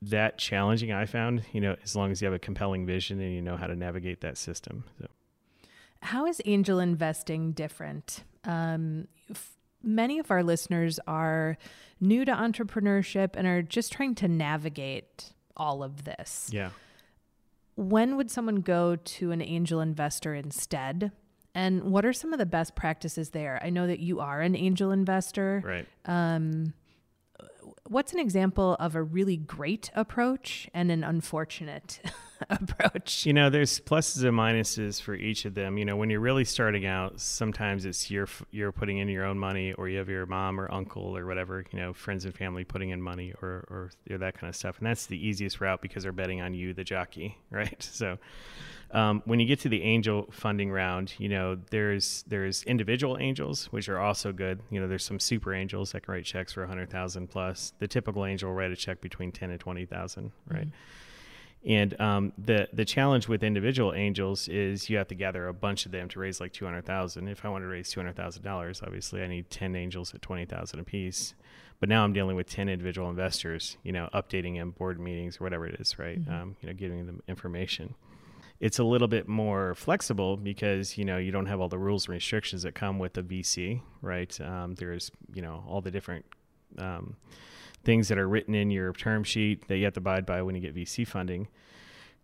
that 0.02 0.38
challenging. 0.38 0.93
I 0.93 1.07
found, 1.07 1.45
you 1.52 1.61
know, 1.61 1.76
as 1.85 1.95
long 1.95 2.11
as 2.11 2.21
you 2.21 2.26
have 2.26 2.35
a 2.35 2.38
compelling 2.38 2.87
vision 2.87 3.21
and 3.21 3.35
you 3.35 3.43
know 3.43 3.57
how 3.57 3.67
to 3.67 3.76
navigate 3.76 4.21
that 4.23 4.37
system. 4.37 4.85
So. 5.00 5.07
How 6.00 6.26
is 6.26 6.41
angel 6.45 6.81
investing 6.81 7.52
different? 7.52 8.25
Um, 8.45 9.07
f- 9.31 9.57
many 9.83 10.19
of 10.19 10.31
our 10.31 10.43
listeners 10.43 10.99
are 11.07 11.57
new 12.00 12.25
to 12.25 12.33
entrepreneurship 12.33 13.31
and 13.35 13.47
are 13.47 13.62
just 13.62 13.93
trying 13.93 14.17
to 14.17 14.29
navigate 14.29 15.33
all 15.57 15.85
of 15.85 16.05
this. 16.05 16.49
Yeah. 16.50 16.71
When 17.76 18.17
would 18.17 18.31
someone 18.31 18.57
go 18.57 18.97
to 18.97 19.31
an 19.31 19.41
angel 19.41 19.81
investor 19.81 20.35
instead? 20.35 21.12
And 21.55 21.85
what 21.85 22.05
are 22.05 22.13
some 22.13 22.33
of 22.33 22.39
the 22.39 22.47
best 22.47 22.75
practices 22.75 23.31
there? 23.31 23.61
I 23.63 23.71
know 23.71 23.87
that 23.87 24.01
you 24.01 24.21
are 24.21 24.41
an 24.41 24.57
angel 24.57 24.91
investor. 24.91 25.63
Right. 25.65 25.87
Um, 26.07 26.73
what's 27.87 28.13
an 28.13 28.19
example 28.19 28.77
of 28.81 28.95
a 28.95 29.03
really 29.03 29.37
great 29.37 29.91
approach 29.95 30.69
and 30.73 30.91
an 30.91 31.05
unfortunate 31.05 32.01
approach? 32.51 33.27
You 33.27 33.33
know, 33.33 33.51
there's 33.51 33.81
pluses 33.81 34.25
and 34.25 34.37
minuses 34.37 35.01
for 35.01 35.15
each 35.15 35.45
of 35.45 35.55
them. 35.55 35.79
You 35.79 35.85
know, 35.85 35.97
when 35.97 36.11
you're 36.11 36.21
really 36.21 36.45
starting 36.45 36.87
out, 36.87 37.21
sometimes 37.21 37.85
it's 37.85 38.11
you're 38.11 38.29
you're 38.51 38.73
putting 38.73 38.99
in 38.99 39.09
your 39.09 39.25
own 39.25 39.39
money, 39.39 39.73
or 39.75 39.89
you 39.89 39.99
have 39.99 40.09
your 40.09 40.27
mom 40.27 40.61
or 40.61 40.73
uncle 40.73 41.17
or 41.17 41.27
whatever, 41.27 41.65
you 41.73 41.79
know, 41.79 41.93
friends 41.93 42.25
and 42.25 42.35
family 42.35 42.65
putting 42.65 42.91
in 42.91 43.01
money, 43.01 43.33
or 43.43 43.65
or 43.69 43.91
know, 44.09 44.19
that 44.19 44.35
kind 44.35 44.49
of 44.49 44.57
stuff. 44.57 44.79
And 44.79 44.87
that's 44.87 45.07
the 45.07 45.27
easiest 45.27 45.61
route 45.61 45.83
because 45.83 46.03
they're 46.03 46.13
betting 46.13 46.41
on 46.41 46.55
you, 46.55 46.75
the 46.75 46.85
jockey, 46.85 47.39
right? 47.51 47.83
So. 47.83 48.19
Um, 48.95 49.23
when 49.25 49.41
you 49.41 49.47
get 49.47 49.59
to 49.61 49.71
the 49.71 49.83
angel 49.83 50.29
funding 50.31 50.71
round, 50.71 51.15
you 51.17 51.31
know 51.31 51.57
there's 51.71 52.25
there's 52.27 52.63
individual 52.65 53.17
angels 53.19 53.65
which 53.73 53.89
are 53.89 53.99
also 53.99 54.33
good. 54.33 54.61
You 54.69 54.83
know 54.83 54.87
there's 54.87 55.03
some 55.03 55.19
super 55.19 55.55
angels 55.55 55.93
that 55.93 56.03
can 56.03 56.13
write 56.13 56.27
checks 56.27 56.53
for 56.53 56.63
a 56.63 56.67
hundred 56.67 56.91
thousand 56.91 57.29
plus. 57.29 57.73
The 57.79 57.89
typical 57.89 58.27
angel 58.27 58.51
will 58.51 58.55
write 58.57 58.71
a 58.71 58.77
check 58.77 59.01
between 59.01 59.33
ten 59.33 59.51
and 59.51 59.59
twenty 59.59 59.87
thousand, 59.87 60.33
right? 60.47 60.67
Mm-hmm. 60.67 60.77
And 61.64 61.99
um, 62.00 62.33
the 62.37 62.69
the 62.73 62.85
challenge 62.85 63.28
with 63.28 63.45
individual 63.45 63.95
angels 63.95 64.49
is 64.49 64.90
you 64.90 64.97
have 64.97 65.09
to 65.09 65.14
gather 65.14 65.47
a 65.47 65.54
bunch 65.54 65.87
of 65.87 65.92
them 65.92 66.09
to 66.09 66.19
raise 66.19 66.40
like 66.40 66.52
two 66.52 66.64
hundred 66.64 66.85
thousand. 66.87 67.28
If 67.28 67.45
I 67.45 67.49
want 67.49 67.62
to 67.62 67.69
raise 67.69 67.90
two 67.90 68.00
hundred 68.00 68.16
thousand 68.16 68.42
dollars, 68.42 68.83
obviously 68.85 69.23
I 69.23 69.28
need 69.28 69.49
ten 69.49 69.76
angels 69.76 70.12
at 70.14 70.23
twenty 70.23 70.45
thousand 70.45 70.81
apiece. 70.81 71.35
But 71.78 71.88
now 71.88 72.04
I'm 72.04 72.12
dealing 72.12 72.37
with 72.37 72.49
ten 72.49 72.69
individual 72.69 73.11
investors, 73.11 73.76
you 73.85 73.92
know, 73.92 74.09
updating 74.12 74.57
them 74.57 74.71
board 74.73 74.99
meetings 74.99 75.40
or 75.40 75.45
whatever 75.45 75.66
it 75.66 75.81
is, 75.81 75.99
right? 75.99 76.21
Mm-hmm. 76.21 76.33
Um, 76.33 76.57
you 76.61 76.69
know, 76.69 76.75
giving 76.75 77.07
them 77.07 77.23
information 77.28 77.95
it's 78.62 78.78
a 78.78 78.85
little 78.85 79.09
bit 79.09 79.26
more 79.26 79.75
flexible 79.75 80.37
because 80.37 80.97
you 80.97 81.04
know 81.04 81.19
you 81.19 81.33
don't 81.33 81.47
have 81.47 81.61
all 81.61 81.69
the 81.69 81.78
rules 81.78 82.07
and 82.07 82.14
restrictions 82.14 82.62
that 82.62 82.76
come 82.76 83.00
with 83.00 83.19
a 83.19 83.23
VC, 83.23 83.83
right? 84.00 84.40
Um, 84.40 84.76
there's 84.76 85.11
you 85.35 85.42
know 85.42 85.64
all 85.66 85.81
the 85.81 85.90
different 85.90 86.25
um, 86.78 87.16
things 87.85 88.09
that 88.09 88.19
are 88.19 88.29
written 88.29 88.55
in 88.55 88.71
your 88.71 88.93
term 88.93 89.25
sheet 89.25 89.69
that 89.69 89.77
you 89.77 89.85
have 89.85 89.95
to 89.95 90.01
abide 90.01 90.27
by 90.27 90.43
when 90.43 90.55
you 90.55 90.61
get 90.61 90.75
VC 90.75 91.07
funding. 91.07 91.49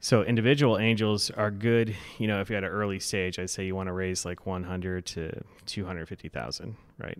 So 0.00 0.22
individual 0.22 0.78
angels 0.78 1.30
are 1.30 1.50
good. 1.50 1.96
You 2.18 2.28
know, 2.28 2.40
if 2.40 2.50
you're 2.50 2.58
at 2.58 2.64
an 2.64 2.70
early 2.70 3.00
stage, 3.00 3.38
I'd 3.38 3.50
say 3.50 3.66
you 3.66 3.74
want 3.74 3.88
to 3.88 3.92
raise 3.92 4.24
like 4.24 4.46
100 4.46 5.04
to 5.06 5.42
250,000, 5.66 6.76
right? 6.98 7.18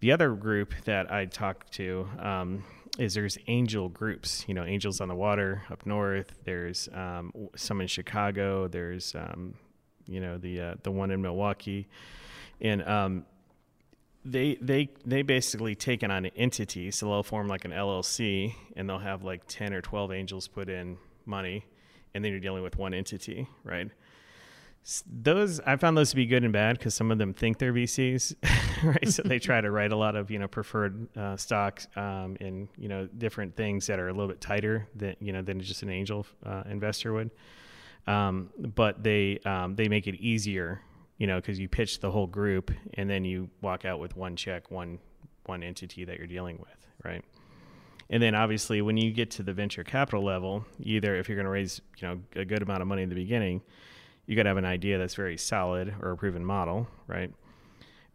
The 0.00 0.12
other 0.12 0.34
group 0.34 0.74
that 0.84 1.10
I 1.10 1.24
talk 1.24 1.70
to 1.70 2.06
um, 2.18 2.64
is 2.98 3.14
there's 3.14 3.38
angel 3.46 3.88
groups. 3.88 4.44
You 4.46 4.52
know, 4.52 4.64
Angels 4.64 5.00
on 5.00 5.08
the 5.08 5.14
Water 5.14 5.62
up 5.70 5.86
north. 5.86 6.34
There's 6.44 6.90
um, 6.92 7.32
some 7.56 7.80
in 7.80 7.86
Chicago. 7.86 8.68
There's 8.68 9.14
um, 9.14 9.54
you 10.06 10.20
know 10.20 10.36
the 10.36 10.60
uh, 10.60 10.74
the 10.82 10.90
one 10.90 11.10
in 11.10 11.22
Milwaukee, 11.22 11.88
and 12.60 12.86
um, 12.86 13.24
they 14.24 14.56
they 14.60 14.88
they 15.04 15.22
basically 15.22 15.74
take 15.74 16.02
it 16.02 16.10
on 16.10 16.24
an 16.24 16.32
entity. 16.36 16.90
So 16.90 17.06
they'll 17.06 17.22
form 17.22 17.48
like 17.48 17.64
an 17.64 17.72
LLC, 17.72 18.54
and 18.76 18.88
they'll 18.88 18.98
have 18.98 19.22
like 19.22 19.42
ten 19.46 19.72
or 19.74 19.80
twelve 19.80 20.12
angels 20.12 20.48
put 20.48 20.68
in 20.68 20.96
money, 21.26 21.64
and 22.14 22.24
then 22.24 22.32
you're 22.32 22.40
dealing 22.40 22.62
with 22.62 22.78
one 22.78 22.94
entity, 22.94 23.48
right? 23.64 23.90
Those 25.06 25.60
I 25.60 25.76
found 25.76 25.96
those 25.96 26.10
to 26.10 26.16
be 26.16 26.26
good 26.26 26.44
and 26.44 26.52
bad 26.52 26.78
because 26.78 26.94
some 26.94 27.10
of 27.10 27.18
them 27.18 27.32
think 27.32 27.58
they're 27.58 27.72
VCs, 27.72 28.34
right? 28.84 29.08
so 29.08 29.22
they 29.22 29.38
try 29.38 29.60
to 29.60 29.70
write 29.70 29.92
a 29.92 29.96
lot 29.96 30.16
of 30.16 30.30
you 30.30 30.38
know 30.38 30.48
preferred 30.48 31.08
uh, 31.16 31.36
stocks 31.36 31.86
um, 31.96 32.36
and 32.40 32.68
you 32.76 32.88
know 32.88 33.06
different 33.06 33.56
things 33.56 33.86
that 33.86 33.98
are 33.98 34.08
a 34.08 34.12
little 34.12 34.28
bit 34.28 34.40
tighter 34.40 34.86
than 34.94 35.16
you 35.20 35.32
know 35.32 35.42
than 35.42 35.60
just 35.60 35.82
an 35.82 35.90
angel 35.90 36.26
uh, 36.44 36.62
investor 36.66 37.12
would. 37.12 37.30
Um, 38.06 38.50
but 38.58 39.02
they 39.02 39.38
um, 39.46 39.76
they 39.76 39.88
make 39.88 40.06
it 40.06 40.16
easier, 40.16 40.82
you 41.18 41.26
know, 41.26 41.36
because 41.36 41.58
you 41.58 41.68
pitch 41.68 42.00
the 42.00 42.10
whole 42.10 42.26
group 42.26 42.70
and 42.94 43.08
then 43.08 43.24
you 43.24 43.48
walk 43.60 43.84
out 43.84 44.00
with 44.00 44.16
one 44.16 44.36
check, 44.36 44.70
one 44.70 44.98
one 45.46 45.62
entity 45.62 46.04
that 46.04 46.18
you're 46.18 46.26
dealing 46.26 46.58
with, 46.58 46.86
right? 47.04 47.22
And 48.10 48.22
then 48.22 48.34
obviously 48.34 48.82
when 48.82 48.96
you 48.96 49.12
get 49.12 49.30
to 49.32 49.42
the 49.42 49.52
venture 49.52 49.84
capital 49.84 50.24
level, 50.24 50.64
either 50.80 51.16
if 51.16 51.28
you're 51.28 51.36
going 51.36 51.44
to 51.44 51.50
raise, 51.50 51.80
you 51.98 52.08
know, 52.08 52.20
a 52.36 52.44
good 52.44 52.62
amount 52.62 52.82
of 52.82 52.88
money 52.88 53.02
in 53.02 53.08
the 53.08 53.14
beginning, 53.14 53.62
you 54.26 54.36
got 54.36 54.44
to 54.44 54.50
have 54.50 54.56
an 54.56 54.64
idea 54.64 54.98
that's 54.98 55.14
very 55.14 55.36
solid 55.36 55.94
or 56.00 56.12
a 56.12 56.16
proven 56.16 56.44
model, 56.44 56.88
right? 57.06 57.32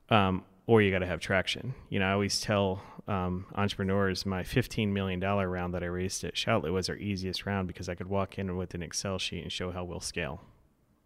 Um, 0.09 0.43
or 0.67 0.81
you 0.81 0.91
got 0.91 0.99
to 0.99 1.05
have 1.07 1.19
traction. 1.19 1.73
You 1.89 1.99
know, 1.99 2.07
I 2.07 2.11
always 2.11 2.41
tell 2.41 2.81
um, 3.07 3.45
entrepreneurs 3.55 4.25
my 4.25 4.43
$15 4.43 4.89
million 4.89 5.19
round 5.19 5.73
that 5.73 5.83
I 5.83 5.87
raised 5.87 6.23
at 6.23 6.35
Shoutlet 6.35 6.71
was 6.71 6.89
our 6.89 6.95
easiest 6.95 7.45
round 7.45 7.67
because 7.67 7.89
I 7.89 7.95
could 7.95 8.07
walk 8.07 8.37
in 8.37 8.55
with 8.57 8.73
an 8.75 8.83
Excel 8.83 9.17
sheet 9.17 9.43
and 9.43 9.51
show 9.51 9.71
how 9.71 9.83
we'll 9.83 9.99
scale. 9.99 10.41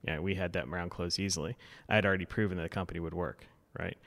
Yeah, 0.04 0.20
we 0.20 0.36
had 0.36 0.54
that 0.54 0.70
round 0.70 0.92
close 0.92 1.18
easily. 1.18 1.56
I 1.88 1.96
had 1.96 2.06
already 2.06 2.26
proven 2.26 2.58
that 2.58 2.64
the 2.64 2.70
company 2.70 3.00
would 3.00 3.14
work, 3.14 3.46
right? 3.80 3.98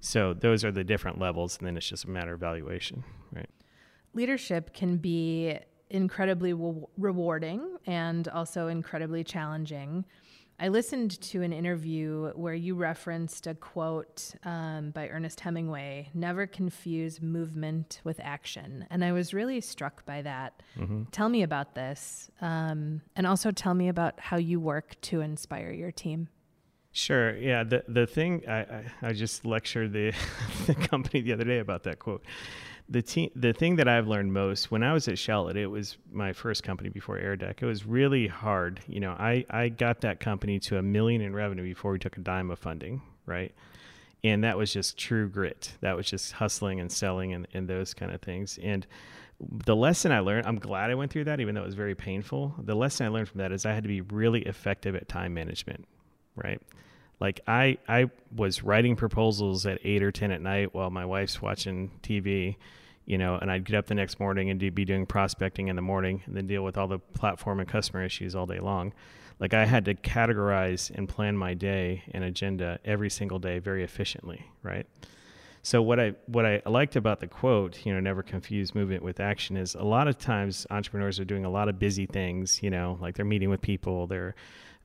So 0.00 0.34
those 0.34 0.64
are 0.64 0.70
the 0.70 0.84
different 0.84 1.18
levels, 1.18 1.58
and 1.58 1.66
then 1.66 1.76
it's 1.76 1.88
just 1.88 2.04
a 2.04 2.10
matter 2.10 2.34
of 2.34 2.40
valuation, 2.40 3.04
right? 3.32 3.48
Leadership 4.12 4.72
can 4.74 4.96
be 4.96 5.58
incredibly 5.90 6.52
re- 6.52 6.84
rewarding 6.98 7.78
and 7.86 8.28
also 8.28 8.68
incredibly 8.68 9.24
challenging. 9.24 10.04
I 10.58 10.68
listened 10.68 11.20
to 11.20 11.42
an 11.42 11.52
interview 11.52 12.30
where 12.34 12.54
you 12.54 12.76
referenced 12.76 13.46
a 13.46 13.54
quote 13.54 14.34
um, 14.44 14.90
by 14.90 15.08
Ernest 15.08 15.40
Hemingway 15.40 16.10
never 16.14 16.46
confuse 16.46 17.20
movement 17.20 18.00
with 18.04 18.20
action. 18.20 18.86
And 18.88 19.04
I 19.04 19.12
was 19.12 19.34
really 19.34 19.60
struck 19.60 20.06
by 20.06 20.22
that. 20.22 20.62
Mm-hmm. 20.78 21.04
Tell 21.10 21.28
me 21.28 21.42
about 21.42 21.74
this. 21.74 22.30
Um, 22.40 23.02
and 23.16 23.26
also 23.26 23.50
tell 23.50 23.74
me 23.74 23.88
about 23.88 24.20
how 24.20 24.36
you 24.36 24.60
work 24.60 25.00
to 25.02 25.20
inspire 25.20 25.72
your 25.72 25.90
team. 25.90 26.28
Sure. 26.92 27.36
Yeah. 27.36 27.64
The 27.64 27.82
the 27.88 28.06
thing 28.06 28.44
I, 28.46 28.58
I, 28.60 28.84
I 29.02 29.12
just 29.12 29.44
lectured 29.44 29.92
the, 29.92 30.12
the 30.66 30.76
company 30.76 31.20
the 31.22 31.32
other 31.32 31.44
day 31.44 31.58
about 31.58 31.82
that 31.82 31.98
quote 31.98 32.24
the 32.88 33.02
te- 33.02 33.32
the 33.34 33.52
thing 33.52 33.76
that 33.76 33.88
I've 33.88 34.06
learned 34.06 34.32
most 34.32 34.70
when 34.70 34.82
I 34.82 34.92
was 34.92 35.08
at 35.08 35.18
Shell, 35.18 35.48
it 35.48 35.66
was 35.66 35.96
my 36.12 36.32
first 36.32 36.62
company 36.62 36.90
before 36.90 37.18
AirDeck. 37.18 37.62
It 37.62 37.66
was 37.66 37.86
really 37.86 38.26
hard. 38.26 38.80
You 38.86 39.00
know, 39.00 39.12
I, 39.12 39.46
I 39.48 39.68
got 39.68 40.02
that 40.02 40.20
company 40.20 40.58
to 40.60 40.78
a 40.78 40.82
million 40.82 41.22
in 41.22 41.34
revenue 41.34 41.62
before 41.62 41.92
we 41.92 41.98
took 41.98 42.16
a 42.16 42.20
dime 42.20 42.50
of 42.50 42.58
funding, 42.58 43.00
right? 43.26 43.54
And 44.22 44.44
that 44.44 44.56
was 44.56 44.72
just 44.72 44.98
true 44.98 45.28
grit. 45.28 45.72
That 45.80 45.96
was 45.96 46.06
just 46.06 46.32
hustling 46.32 46.80
and 46.80 46.90
selling 46.90 47.32
and, 47.32 47.46
and 47.54 47.68
those 47.68 47.94
kind 47.94 48.12
of 48.12 48.20
things. 48.20 48.58
And 48.62 48.86
the 49.40 49.76
lesson 49.76 50.12
I 50.12 50.20
learned, 50.20 50.46
I'm 50.46 50.58
glad 50.58 50.90
I 50.90 50.94
went 50.94 51.10
through 51.10 51.24
that, 51.24 51.40
even 51.40 51.54
though 51.54 51.62
it 51.62 51.66
was 51.66 51.74
very 51.74 51.94
painful. 51.94 52.54
The 52.58 52.74
lesson 52.74 53.06
I 53.06 53.08
learned 53.08 53.28
from 53.28 53.38
that 53.38 53.52
is 53.52 53.66
I 53.66 53.72
had 53.72 53.82
to 53.84 53.88
be 53.88 54.00
really 54.02 54.42
effective 54.42 54.94
at 54.94 55.08
time 55.08 55.34
management, 55.34 55.86
right? 56.36 56.60
Like 57.20 57.40
I 57.46 57.78
I 57.88 58.10
was 58.34 58.62
writing 58.62 58.96
proposals 58.96 59.66
at 59.66 59.78
eight 59.84 60.02
or 60.02 60.12
ten 60.12 60.30
at 60.30 60.40
night 60.40 60.74
while 60.74 60.90
my 60.90 61.04
wife's 61.04 61.40
watching 61.40 61.90
TV, 62.02 62.56
you 63.06 63.18
know, 63.18 63.36
and 63.36 63.50
I'd 63.50 63.64
get 63.64 63.76
up 63.76 63.86
the 63.86 63.94
next 63.94 64.18
morning 64.18 64.50
and 64.50 64.58
be 64.58 64.84
doing 64.84 65.06
prospecting 65.06 65.68
in 65.68 65.76
the 65.76 65.82
morning 65.82 66.22
and 66.26 66.36
then 66.36 66.46
deal 66.46 66.64
with 66.64 66.76
all 66.76 66.88
the 66.88 66.98
platform 66.98 67.60
and 67.60 67.68
customer 67.68 68.04
issues 68.04 68.34
all 68.34 68.46
day 68.46 68.60
long. 68.60 68.92
Like 69.40 69.54
I 69.54 69.64
had 69.64 69.84
to 69.86 69.94
categorize 69.94 70.90
and 70.94 71.08
plan 71.08 71.36
my 71.36 71.54
day 71.54 72.02
and 72.12 72.24
agenda 72.24 72.78
every 72.84 73.10
single 73.10 73.38
day 73.38 73.58
very 73.58 73.82
efficiently, 73.82 74.46
right? 74.62 74.86
So 75.62 75.80
what 75.80 75.98
I 75.98 76.12
what 76.26 76.44
I 76.44 76.60
liked 76.66 76.94
about 76.94 77.20
the 77.20 77.26
quote, 77.26 77.86
you 77.86 77.94
know, 77.94 77.98
never 77.98 78.22
confuse 78.22 78.74
movement 78.74 79.02
with 79.02 79.18
action 79.18 79.56
is 79.56 79.74
a 79.74 79.82
lot 79.82 80.08
of 80.08 80.18
times 80.18 80.66
entrepreneurs 80.70 81.18
are 81.18 81.24
doing 81.24 81.46
a 81.46 81.50
lot 81.50 81.70
of 81.70 81.78
busy 81.78 82.04
things, 82.04 82.62
you 82.62 82.68
know, 82.68 82.98
like 83.00 83.14
they're 83.14 83.24
meeting 83.24 83.48
with 83.48 83.62
people, 83.62 84.06
they're 84.06 84.34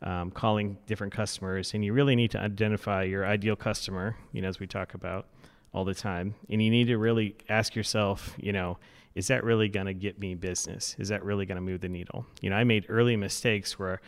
um, 0.02 0.32
calling 0.32 0.78
different 0.88 1.14
customers, 1.14 1.74
and 1.74 1.84
you 1.84 1.94
really 1.94 2.16
need 2.16 2.32
to 2.32 2.40
identify 2.40 3.04
your 3.04 3.26
ideal 3.26 3.56
customer, 3.56 4.16
you 4.32 4.42
know, 4.42 4.48
as 4.48 4.60
we 4.60 4.68
talk 4.68 4.94
about 4.94 5.28
all 5.74 5.86
the 5.86 5.94
time. 5.94 6.36
And 6.50 6.62
you 6.62 6.70
need 6.70 6.88
to 6.88 6.98
really 6.98 7.36
ask 7.50 7.76
yourself, 7.76 8.34
you 8.38 8.54
know, 8.54 8.78
is 9.16 9.28
that 9.28 9.44
really 9.44 9.68
going 9.68 9.88
to 9.88 9.94
get 9.94 10.20
me 10.20 10.36
business? 10.36 10.96
Is 11.00 11.10
that 11.10 11.24
really 11.24 11.46
going 11.46 11.58
to 11.58 11.62
move 11.62 11.82
the 11.82 11.90
needle? 11.90 12.26
You 12.42 12.50
know, 12.50 12.56
I 12.56 12.64
made 12.64 12.86
early 12.90 13.16
mistakes 13.16 13.78
where 13.78 14.02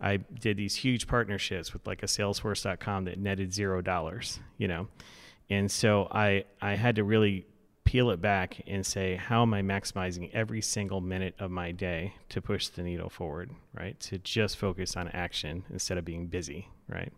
I 0.00 0.16
did 0.16 0.56
these 0.56 0.74
huge 0.74 1.06
partnerships 1.06 1.72
with 1.72 1.86
like 1.86 2.02
a 2.02 2.06
salesforce.com 2.06 3.04
that 3.04 3.18
netted 3.18 3.52
zero 3.52 3.80
dollars, 3.80 4.40
you 4.58 4.68
know. 4.68 4.88
And 5.50 5.70
so 5.70 6.08
I 6.10 6.44
I 6.60 6.74
had 6.74 6.96
to 6.96 7.04
really 7.04 7.46
peel 7.84 8.10
it 8.10 8.20
back 8.20 8.62
and 8.66 8.84
say, 8.84 9.16
how 9.16 9.42
am 9.42 9.54
I 9.54 9.62
maximizing 9.62 10.30
every 10.32 10.60
single 10.60 11.00
minute 11.00 11.34
of 11.38 11.50
my 11.50 11.70
day 11.70 12.14
to 12.30 12.40
push 12.40 12.68
the 12.68 12.82
needle 12.82 13.10
forward, 13.10 13.50
right? 13.72 13.98
To 14.00 14.18
just 14.18 14.56
focus 14.56 14.96
on 14.96 15.08
action 15.08 15.64
instead 15.70 15.98
of 15.98 16.04
being 16.04 16.26
busy, 16.26 16.68
right? 16.88 17.12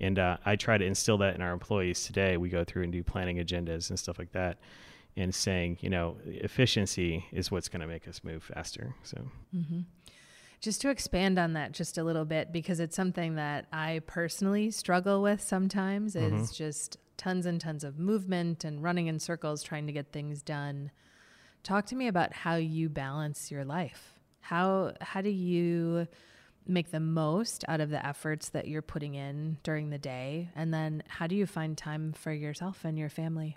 And 0.00 0.18
uh, 0.18 0.38
I 0.46 0.56
try 0.56 0.78
to 0.78 0.84
instill 0.84 1.18
that 1.18 1.34
in 1.34 1.42
our 1.42 1.52
employees 1.52 2.04
today. 2.04 2.38
We 2.38 2.48
go 2.48 2.64
through 2.64 2.84
and 2.84 2.92
do 2.92 3.02
planning 3.02 3.36
agendas 3.36 3.90
and 3.90 3.98
stuff 3.98 4.18
like 4.18 4.32
that, 4.32 4.58
and 5.16 5.34
saying, 5.34 5.78
you 5.80 5.90
know, 5.90 6.16
efficiency 6.24 7.26
is 7.32 7.50
what's 7.50 7.68
going 7.68 7.80
to 7.80 7.86
make 7.86 8.08
us 8.08 8.22
move 8.24 8.42
faster. 8.42 8.94
So. 9.02 9.18
Mm-hmm. 9.54 9.80
Just 10.60 10.80
to 10.82 10.90
expand 10.90 11.38
on 11.38 11.54
that 11.54 11.72
just 11.72 11.98
a 11.98 12.04
little 12.04 12.24
bit, 12.24 12.52
because 12.52 12.80
it's 12.80 12.94
something 12.94 13.34
that 13.34 13.66
I 13.72 14.02
personally 14.06 14.70
struggle 14.70 15.20
with 15.20 15.40
sometimes, 15.42 16.14
is 16.16 16.32
mm-hmm. 16.32 16.52
just 16.52 16.96
tons 17.20 17.44
and 17.44 17.60
tons 17.60 17.84
of 17.84 17.98
movement 17.98 18.64
and 18.64 18.82
running 18.82 19.06
in 19.06 19.20
circles 19.20 19.62
trying 19.62 19.86
to 19.86 19.92
get 19.92 20.10
things 20.10 20.40
done. 20.40 20.90
Talk 21.62 21.84
to 21.86 21.94
me 21.94 22.08
about 22.08 22.32
how 22.32 22.56
you 22.56 22.88
balance 22.88 23.50
your 23.50 23.62
life. 23.62 24.14
How 24.40 24.94
how 25.02 25.20
do 25.20 25.28
you 25.28 26.08
make 26.66 26.90
the 26.90 27.00
most 27.00 27.62
out 27.68 27.80
of 27.80 27.90
the 27.90 28.04
efforts 28.04 28.48
that 28.50 28.68
you're 28.68 28.80
putting 28.80 29.16
in 29.16 29.58
during 29.62 29.90
the 29.90 29.98
day 29.98 30.50
and 30.54 30.72
then 30.72 31.02
how 31.08 31.26
do 31.26 31.34
you 31.34 31.44
find 31.44 31.76
time 31.76 32.14
for 32.14 32.32
yourself 32.32 32.86
and 32.86 32.98
your 32.98 33.10
family? 33.10 33.54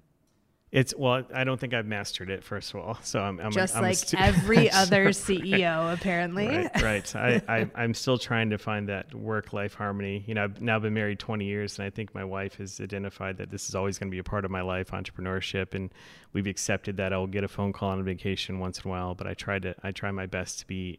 It's 0.73 0.91
well, 0.97 1.23
I 1.31 1.43
don't 1.43 1.59
think 1.59 1.75
I've 1.75 1.85
mastered 1.85 2.31
it. 2.31 2.43
First 2.43 2.73
of 2.73 2.79
all, 2.79 2.97
so 3.03 3.19
I'm, 3.19 3.39
I'm 3.39 3.51
just 3.51 3.75
a, 3.75 3.77
I'm 3.77 3.83
like 3.83 4.13
every 4.15 4.71
other 4.71 5.09
CEO, 5.09 5.77
right. 5.85 5.93
apparently. 5.93 6.47
Right, 6.47 6.81
right. 6.81 7.15
I, 7.47 7.69
I 7.75 7.83
am 7.83 7.93
still 7.93 8.17
trying 8.17 8.49
to 8.49 8.57
find 8.57 8.89
that 8.89 9.13
work-life 9.13 9.75
harmony. 9.75 10.23
You 10.25 10.33
know, 10.33 10.45
I've 10.45 10.63
now 10.63 10.79
been 10.79 10.95
married 10.95 11.19
20 11.19 11.45
years, 11.45 11.77
and 11.77 11.85
I 11.85 11.91
think 11.91 12.15
my 12.15 12.23
wife 12.23 12.55
has 12.55 12.81
identified 12.81 13.37
that 13.37 13.51
this 13.51 13.69
is 13.69 13.75
always 13.75 13.99
going 13.99 14.09
to 14.09 14.11
be 14.15 14.17
a 14.17 14.23
part 14.23 14.45
of 14.45 14.51
my 14.51 14.61
life, 14.61 14.89
entrepreneurship, 14.89 15.75
and 15.75 15.91
we've 16.33 16.47
accepted 16.47 16.97
that 16.97 17.13
I'll 17.13 17.27
get 17.27 17.43
a 17.43 17.47
phone 17.47 17.71
call 17.71 17.91
on 17.91 17.99
a 17.99 18.03
vacation 18.03 18.57
once 18.57 18.79
in 18.79 18.89
a 18.89 18.91
while. 18.91 19.13
But 19.13 19.27
I 19.27 19.35
try 19.35 19.59
to 19.59 19.75
I 19.83 19.91
try 19.91 20.09
my 20.09 20.25
best 20.25 20.57
to 20.61 20.67
be 20.67 20.97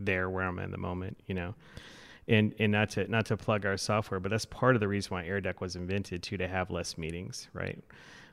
there 0.00 0.28
where 0.30 0.42
I'm 0.42 0.58
in 0.58 0.72
the 0.72 0.78
moment. 0.78 1.16
You 1.26 1.36
know 1.36 1.54
and 2.28 2.54
and 2.58 2.70
not 2.70 2.90
to 2.90 3.08
not 3.08 3.26
to 3.26 3.36
plug 3.36 3.66
our 3.66 3.76
software, 3.76 4.20
but 4.20 4.30
that's 4.30 4.44
part 4.44 4.74
of 4.74 4.80
the 4.80 4.88
reason 4.88 5.10
why 5.14 5.24
AirDeck 5.24 5.60
was 5.60 5.76
invented 5.76 6.22
too 6.22 6.36
to 6.36 6.48
have 6.48 6.70
less 6.70 6.96
meetings, 6.98 7.48
right? 7.52 7.82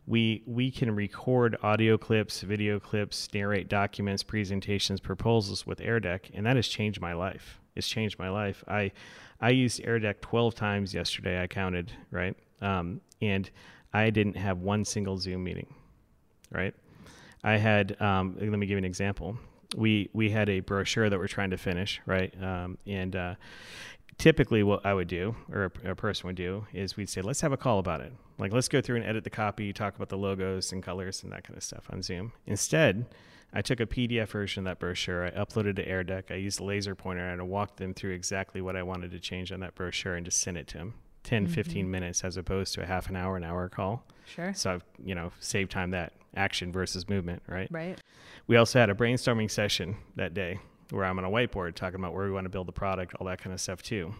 We 0.10 0.42
we 0.48 0.72
can 0.72 0.94
record 0.94 1.56
audio 1.62 1.96
clips, 1.96 2.42
video 2.42 2.80
clips, 2.80 3.30
narrate 3.32 3.70
documents, 3.70 4.24
presentations, 4.24 5.00
proposals 5.00 5.68
with 5.68 5.78
AirDeck, 5.78 6.32
and 6.34 6.48
that 6.48 6.56
has 6.56 6.68
changed 6.68 7.00
my 7.00 7.14
life. 7.14 7.60
It's 7.76 7.88
changed 7.88 8.18
my 8.18 8.30
life. 8.30 8.64
I 8.68 8.92
I 9.40 9.52
used 9.52 9.84
AirDeck 9.84 10.20
12 10.22 10.56
times 10.56 10.96
yesterday. 10.96 11.42
I 11.42 11.46
counted 11.46 11.94
right, 12.10 12.36
um, 12.60 13.02
and 13.22 13.50
I 13.94 14.10
didn't 14.10 14.36
have 14.36 14.58
one 14.58 14.84
single 14.84 15.18
Zoom 15.18 15.44
meeting. 15.44 15.72
Right, 16.52 16.74
I 17.44 17.58
had. 17.58 17.96
Um, 18.02 18.36
let 18.40 18.50
me 18.50 18.66
give 18.66 18.72
you 18.72 18.78
an 18.80 18.86
example. 18.86 19.38
We 19.78 20.10
we 20.14 20.32
had 20.32 20.50
a 20.50 20.62
brochure 20.62 21.12
that 21.12 21.20
we're 21.20 21.28
trying 21.28 21.52
to 21.52 21.58
finish. 21.58 22.02
Right, 22.08 22.34
um, 22.42 22.80
and 22.88 23.16
uh, 23.16 23.36
typically 24.20 24.62
what 24.62 24.86
I 24.86 24.94
would 24.94 25.08
do 25.08 25.36
or 25.52 25.72
a, 25.84 25.92
a, 25.92 25.96
person 25.96 26.28
would 26.28 26.36
do 26.36 26.68
is 26.74 26.96
we'd 26.96 27.10
say, 27.10 27.22
let's 27.22 27.42
have 27.42 27.54
a 27.54 27.58
call 27.58 27.80
about 27.80 28.02
it. 28.02 28.14
Like, 28.38 28.54
let's 28.54 28.68
go 28.68 28.82
through 28.82 28.98
and 28.98 29.06
edit 29.06 29.24
the 29.24 29.30
copy, 29.30 29.74
talk 29.74 29.96
about 29.96 30.10
the 30.10 30.18
logos 30.18 30.72
and 30.72 30.84
colors 30.84 31.24
and 31.24 31.32
that 31.32 31.46
kind 31.46 31.58
of 31.58 31.64
stuff 31.64 31.88
on 31.90 32.02
Zoom. 32.04 32.34
Instead, 32.46 33.06
I 33.54 33.62
took 33.62 33.80
a 33.80 33.86
PDF 33.86 34.28
version 34.28 34.62
of 34.62 34.66
that 34.66 34.80
brochure. 34.80 35.26
I 35.26 35.32
uploaded 35.32 35.78
to 35.78 35.88
AirDeck. 35.88 36.32
I 36.32 36.36
used 36.36 36.60
a 36.60 36.64
laser 36.64 36.94
pointer 36.94 37.28
and 37.28 37.42
I 37.42 37.46
walked 37.46 37.78
them 37.78 37.94
through 37.94 38.12
exactly 38.12 38.62
what 38.62 38.76
I 38.76 38.84
wanted 38.84 39.12
to 39.12 39.20
change 39.20 39.52
on 39.52 39.62
that 39.62 39.74
brochure 39.74 40.16
and 40.16 40.26
just 40.26 40.40
sent 40.42 40.58
it 40.58 40.68
to 40.68 40.78
them. 40.78 40.94
10, 41.24 41.46
mm-hmm. 41.46 41.54
15 41.54 41.90
minutes 41.90 42.24
as 42.24 42.38
opposed 42.38 42.74
to 42.76 42.84
a 42.84 42.86
half 42.86 43.10
an 43.10 43.16
hour, 43.16 43.38
an 43.38 43.44
hour 43.44 43.68
call. 43.70 44.06
Sure. 44.26 44.54
So 44.54 44.74
I've, 44.74 44.84
you 45.04 45.16
know, 45.16 45.32
saved 45.40 45.72
time 45.72 45.92
that 45.92 46.14
action 46.36 46.72
versus 46.72 47.10
movement, 47.10 47.42
right? 47.48 47.68
Right. 47.72 48.00
We 48.48 48.58
also 48.58 48.80
had 48.80 48.90
a 48.90 48.94
brainstorming 48.94 49.50
session 49.50 49.98
that 50.16 50.34
day 50.34 50.60
where 50.92 51.06
I'm 51.06 51.20
on 51.20 51.26
a 51.26 51.30
whiteboard 51.30 51.76
talking 51.76 52.00
about 52.00 52.14
where 52.14 52.26
we 52.26 52.32
want 52.32 52.46
to 52.46 52.50
build 52.50 52.68
the 52.68 52.74
product, 52.74 53.16
all 53.16 53.28
that 53.28 53.42
kind 53.42 53.54
of 53.54 53.62
stuff 53.62 53.82
too. 53.82 54.14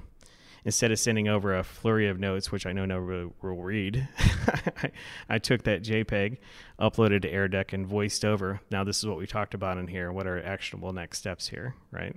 Instead 0.66 0.92
of 0.92 1.00
sending 1.00 1.30
over 1.30 1.58
a 1.58 1.64
flurry 1.64 2.10
of 2.10 2.20
notes, 2.20 2.52
which 2.52 2.66
I 2.66 2.74
know 2.74 2.86
nobody 2.86 3.30
will 3.42 3.64
read, 3.64 4.08
I, 5.30 5.40
took 5.40 5.64
that 5.64 5.84
JPEG, 5.84 6.38
uploaded 6.80 7.22
to 7.22 7.32
AirDeck, 7.32 7.72
and 7.72 7.88
voiced 7.88 8.26
over. 8.26 8.60
Now, 8.70 8.84
this 8.84 8.98
is 8.98 9.08
what 9.08 9.18
we 9.18 9.26
talked 9.26 9.54
about 9.54 9.78
in 9.78 9.88
here. 9.88 10.12
What 10.12 10.28
are 10.28 10.44
actionable 10.44 10.92
next 10.92 11.20
steps 11.20 11.48
here, 11.48 11.76
right? 11.92 12.14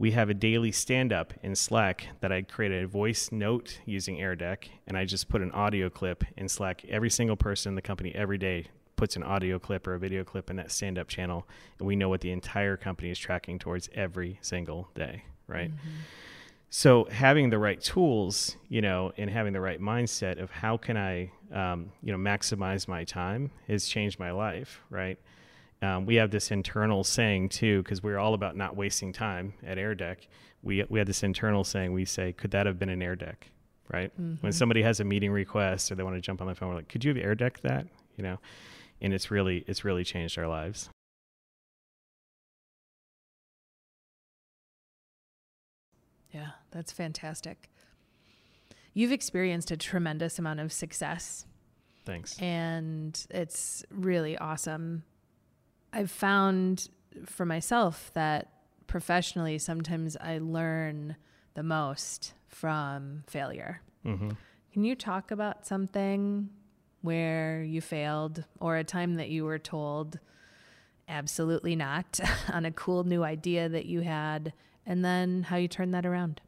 we 0.00 0.12
have 0.12 0.30
a 0.30 0.34
daily 0.34 0.72
stand 0.72 1.12
up 1.12 1.34
in 1.42 1.54
Slack 1.54 2.06
that 2.22 2.32
I 2.32 2.40
created 2.40 2.84
a 2.84 2.88
voice 2.88 3.30
note 3.30 3.80
using 3.84 4.16
AirDeck, 4.16 4.64
and 4.86 4.96
I 4.96 5.04
just 5.04 5.28
put 5.28 5.42
an 5.42 5.50
audio 5.50 5.90
clip 5.90 6.24
in 6.38 6.48
Slack. 6.48 6.86
Every 6.88 7.10
single 7.10 7.36
person 7.36 7.72
in 7.72 7.74
the 7.74 7.82
company 7.82 8.14
every 8.14 8.38
day 8.38 8.68
puts 9.00 9.16
an 9.16 9.22
audio 9.22 9.58
clip 9.58 9.86
or 9.86 9.94
a 9.94 9.98
video 9.98 10.22
clip 10.22 10.50
in 10.50 10.56
that 10.56 10.70
stand 10.70 10.98
up 10.98 11.08
channel, 11.08 11.48
and 11.78 11.88
we 11.88 11.96
know 11.96 12.08
what 12.08 12.20
the 12.20 12.30
entire 12.30 12.76
company 12.76 13.10
is 13.10 13.18
tracking 13.18 13.58
towards 13.58 13.88
every 13.94 14.38
single 14.42 14.88
day, 14.94 15.24
right? 15.48 15.70
Mm-hmm. 15.70 15.88
So 16.68 17.08
having 17.10 17.50
the 17.50 17.58
right 17.58 17.80
tools, 17.80 18.56
you 18.68 18.80
know, 18.80 19.12
and 19.16 19.28
having 19.28 19.52
the 19.52 19.60
right 19.60 19.80
mindset 19.80 20.40
of 20.40 20.52
how 20.52 20.76
can 20.76 20.96
I, 20.96 21.32
um, 21.52 21.90
you 22.00 22.12
know, 22.12 22.18
maximize 22.18 22.86
my 22.86 23.02
time 23.02 23.50
has 23.66 23.88
changed 23.88 24.20
my 24.20 24.30
life, 24.30 24.80
right? 24.88 25.18
um, 25.82 26.06
we 26.06 26.16
have 26.16 26.30
this 26.30 26.50
internal 26.50 27.04
saying 27.04 27.48
too, 27.48 27.82
because 27.82 28.02
we're 28.02 28.18
all 28.18 28.34
about 28.34 28.56
not 28.56 28.76
wasting 28.76 29.12
time 29.12 29.54
at 29.66 29.78
AirDeck. 29.78 30.26
We 30.62 30.84
we 30.88 30.98
had 30.98 31.08
this 31.08 31.22
internal 31.22 31.64
saying. 31.64 31.92
We 31.92 32.04
say, 32.04 32.32
could 32.32 32.50
that 32.50 32.66
have 32.66 32.78
been 32.78 32.90
an 32.90 33.00
AirDeck? 33.00 33.36
Right. 33.92 34.12
Mm-hmm. 34.20 34.34
When 34.42 34.52
somebody 34.52 34.82
has 34.82 35.00
a 35.00 35.04
meeting 35.04 35.32
request 35.32 35.90
or 35.90 35.94
they 35.96 36.02
want 36.02 36.16
to 36.16 36.20
jump 36.20 36.40
on 36.40 36.46
the 36.46 36.54
phone, 36.54 36.68
we're 36.68 36.76
like, 36.76 36.88
could 36.88 37.04
you 37.04 37.12
have 37.14 37.22
air 37.22 37.34
AirDeck 37.34 37.60
that? 37.62 37.86
You 38.16 38.24
know, 38.24 38.38
and 39.00 39.12
it's 39.12 39.30
really 39.30 39.64
it's 39.66 39.84
really 39.84 40.04
changed 40.04 40.38
our 40.38 40.46
lives. 40.46 40.90
Yeah, 46.30 46.50
that's 46.70 46.92
fantastic. 46.92 47.70
You've 48.94 49.12
experienced 49.12 49.70
a 49.70 49.76
tremendous 49.76 50.38
amount 50.38 50.60
of 50.60 50.72
success. 50.72 51.46
Thanks. 52.04 52.38
And 52.40 53.26
it's 53.30 53.84
really 53.90 54.38
awesome 54.38 55.04
I've 55.92 56.10
found 56.10 56.88
for 57.26 57.44
myself 57.44 58.10
that 58.14 58.48
professionally, 58.86 59.58
sometimes 59.58 60.16
I 60.16 60.38
learn 60.38 61.16
the 61.54 61.62
most 61.62 62.34
from 62.48 63.24
failure. 63.26 63.80
Mm-hmm. 64.04 64.30
Can 64.72 64.84
you 64.84 64.94
talk 64.94 65.30
about 65.30 65.66
something 65.66 66.48
where 67.02 67.62
you 67.62 67.80
failed 67.80 68.44
or 68.60 68.76
a 68.76 68.84
time 68.84 69.14
that 69.14 69.28
you 69.28 69.44
were 69.44 69.58
told 69.58 70.18
absolutely 71.08 71.74
not 71.74 72.20
on 72.52 72.64
a 72.64 72.70
cool 72.70 73.04
new 73.04 73.22
idea 73.22 73.68
that 73.68 73.86
you 73.86 74.00
had 74.00 74.52
and 74.86 75.04
then 75.04 75.44
how 75.44 75.56
you 75.56 75.68
turned 75.68 75.94
that 75.94 76.06
around? 76.06 76.40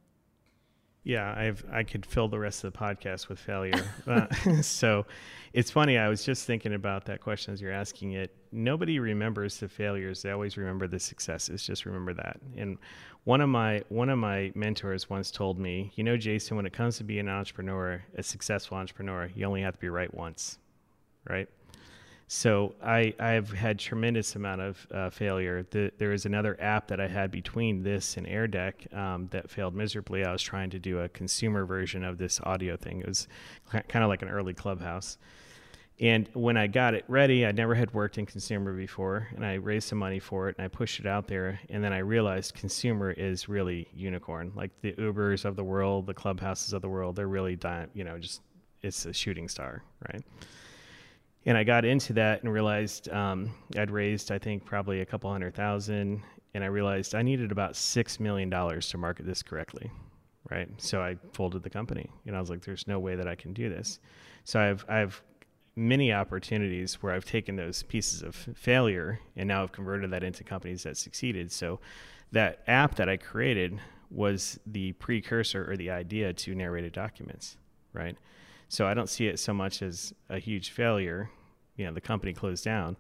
Yeah, 1.04 1.35
I've 1.37 1.64
I 1.71 1.82
could 1.82 2.06
fill 2.06 2.28
the 2.28 2.38
rest 2.38 2.62
of 2.62 2.73
the 2.73 2.78
podcast 2.78 3.28
with 3.28 3.38
failure. 3.38 3.85
uh, 4.06 4.26
so 4.62 5.04
it's 5.52 5.71
funny. 5.71 5.99
I 5.99 6.09
was 6.09 6.25
just 6.25 6.47
thinking 6.47 6.75
about 6.75 7.06
that 7.06 7.21
question 7.21 7.52
as 7.52 7.61
you're 7.61 7.73
asking 7.73 8.12
it. 8.12 8.35
Nobody 8.52 9.00
remembers 9.00 9.59
the 9.59 9.68
failures; 9.68 10.22
they 10.22 10.31
always 10.31 10.57
remember 10.57 10.87
the 10.87 11.00
successes. 11.00 11.66
Just 11.66 11.87
remember 11.87 12.14
that. 12.14 12.40
And 12.57 12.79
one 13.24 13.40
of 13.40 13.48
my 13.48 13.82
one 13.88 14.08
of 14.08 14.18
my 14.18 14.52
mentors 14.54 15.08
once 15.08 15.30
told 15.30 15.58
me, 15.58 15.92
you 15.94 16.02
know, 16.02 16.16
Jason, 16.16 16.56
when 16.56 16.66
it 16.66 16.72
comes 16.72 16.98
to 16.98 17.04
being 17.04 17.20
an 17.20 17.28
entrepreneur, 17.28 18.02
a 18.16 18.22
successful 18.22 18.76
entrepreneur, 18.76 19.30
you 19.35 19.46
only 19.46 19.62
have 19.62 19.74
to 19.74 19.80
be 19.80 19.88
right 19.88 20.12
once, 20.12 20.58
right? 21.28 21.48
So 22.26 22.74
I 22.82 23.14
I've 23.20 23.50
had 23.52 23.78
tremendous 23.78 24.35
amount 24.35 24.62
of 24.62 24.87
uh, 24.90 25.11
failure. 25.11 25.64
The, 25.70 25.92
there 25.98 26.12
is 26.12 26.26
another 26.26 26.56
app 26.61 26.88
that 26.88 27.00
I 27.00 27.06
had 27.06 27.30
between 27.30 27.82
this 27.82 28.16
and 28.16 28.26
AirDeck 28.26 28.92
um, 28.96 29.28
that 29.30 29.50
failed 29.50 29.74
miserably. 29.74 30.24
I 30.24 30.32
was 30.32 30.42
trying 30.42 30.70
to 30.70 30.78
do 30.78 31.00
a 31.00 31.08
consumer 31.11 31.64
version 31.64 32.02
of 32.02 32.18
this 32.18 32.40
audio 32.40 32.76
thing. 32.76 33.00
It 33.00 33.06
was 33.06 33.28
kind 33.70 34.02
of 34.02 34.08
like 34.08 34.22
an 34.22 34.30
early 34.30 34.54
Clubhouse. 34.54 35.18
And 36.00 36.28
when 36.33 36.57
I 36.57 36.66
got 36.66 36.94
it 36.94 37.05
ready, 37.07 37.46
I 37.46 37.52
never 37.52 37.74
had 37.74 37.92
worked 37.94 38.18
in 38.18 38.26
consumer 38.26 38.72
before, 38.72 39.28
and 39.37 39.44
I 39.44 39.55
raised 39.55 39.88
some 39.88 39.98
money 39.98 40.18
for 40.18 40.48
it, 40.48 40.57
and 40.59 40.64
I 40.64 40.68
pushed 40.68 40.98
it 41.00 41.07
out 41.07 41.28
there. 41.28 41.61
And 41.70 41.85
then 41.85 41.92
I 41.92 41.98
realized 41.98 42.55
consumer 42.55 43.12
is 43.12 43.48
really 43.48 43.87
unicorn, 43.94 44.52
like 44.57 44.70
the 44.81 44.94
Ubers 44.94 45.44
of 45.44 45.55
the 45.55 45.64
world, 45.64 46.07
the 46.07 46.14
Clubhouses 46.14 46.72
of 46.72 46.83
the 46.83 46.88
world. 46.88 47.16
They're 47.16 47.28
really, 47.28 47.57
di- 47.57 47.87
you 47.94 48.05
know, 48.05 48.18
just 48.18 48.40
it's 48.83 49.07
a 49.07 49.12
shooting 49.12 49.48
star, 49.48 49.85
right? 50.12 50.22
and 51.46 51.59
I 51.59 51.64
got 51.64 51.85
into 51.85 52.12
that 52.14 52.42
and 52.42 52.52
realized 52.52 53.09
um, 53.11 53.52
I'd 53.76 53.90
raised, 53.90 54.31
I 54.31 54.38
think, 54.38 54.64
probably 54.64 55.00
a 55.00 55.07
couple 55.07 55.31
hundred 55.31 55.55
thousand, 55.55 56.22
and 56.55 56.62
I 56.62 56.68
realized 56.68 57.14
I 57.14 57.22
needed 57.22 57.50
about 57.50 57.76
six 57.76 58.20
million 58.20 58.48
dollars 58.50 58.88
to 58.90 58.98
market 58.98 59.26
this 59.26 59.42
correctly, 59.42 59.90
right? 60.50 60.68
So 60.78 61.00
I 61.00 61.16
folded 61.33 61.62
the 61.62 61.70
company, 61.70 62.09
and 62.26 62.37
I 62.37 62.40
was 62.40 62.50
like, 62.50 62.62
"There's 62.62 62.87
no 62.87 62.98
way 63.00 63.16
that 63.16 63.26
I 63.26 63.35
can 63.35 63.52
do 63.52 63.68
this." 63.68 63.98
So 64.44 64.61
I've 64.61 64.85
I've 64.88 65.22
many 65.74 66.12
opportunities 66.12 67.02
where 67.02 67.12
I've 67.12 67.24
taken 67.24 67.56
those 67.56 67.82
pieces 67.82 68.22
of 68.22 68.35
failure 68.35 69.20
and 69.37 69.48
now 69.48 69.62
I've 69.62 69.72
converted 69.72 70.11
that 70.11 70.22
into 70.22 70.44
companies 70.44 70.82
that 70.82 70.96
succeeded. 70.96 71.50
So 71.50 71.80
that 72.32 72.62
app 72.66 72.96
that 72.96 73.08
I 73.08 73.16
created 73.16 73.80
was 74.11 74.61
the 74.66 74.92
precursor 74.92 75.70
or 75.70 75.76
the 75.76 75.90
idea 75.90 76.32
to 76.32 76.54
narrated 76.54 76.92
documents, 76.92 77.56
right? 77.92 78.16
So 78.68 78.87
I 78.87 78.94
don't 78.94 79.08
see 79.08 79.26
it 79.26 79.38
so 79.38 79.52
much 79.54 79.82
as 79.82 80.12
a 80.28 80.38
huge 80.38 80.70
failure. 80.70 81.30
You 81.76 81.87
know, 81.87 81.92
the 81.92 82.00
company 82.00 82.32
closed 82.32 82.64
down. 82.64 82.96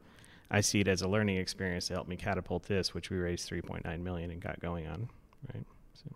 I 0.50 0.60
see 0.60 0.80
it 0.80 0.88
as 0.88 1.02
a 1.02 1.08
learning 1.08 1.36
experience 1.36 1.88
to 1.88 1.94
help 1.94 2.08
me 2.08 2.16
catapult 2.16 2.64
this, 2.64 2.94
which 2.94 3.10
we 3.10 3.16
raised 3.16 3.48
3.9 3.48 4.00
million 4.00 4.30
and 4.30 4.40
got 4.40 4.60
going 4.60 4.86
on. 4.86 5.08
Right. 5.52 5.64
So. 5.94 6.10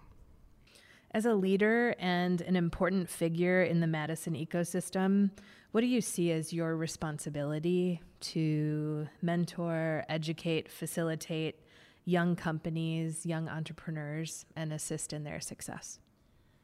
As 1.12 1.24
a 1.24 1.34
leader 1.34 1.94
and 1.98 2.40
an 2.42 2.56
important 2.56 3.08
figure 3.08 3.62
in 3.62 3.80
the 3.80 3.86
Madison 3.86 4.34
ecosystem, 4.34 5.30
what 5.72 5.80
do 5.80 5.86
you 5.86 6.00
see 6.00 6.32
as 6.32 6.52
your 6.52 6.76
responsibility 6.76 8.00
to 8.20 9.06
mentor, 9.22 10.04
educate, 10.08 10.70
facilitate 10.70 11.60
young 12.04 12.36
companies, 12.36 13.26
young 13.26 13.48
entrepreneurs, 13.48 14.46
and 14.56 14.72
assist 14.72 15.12
in 15.12 15.24
their 15.24 15.40
success? 15.40 15.98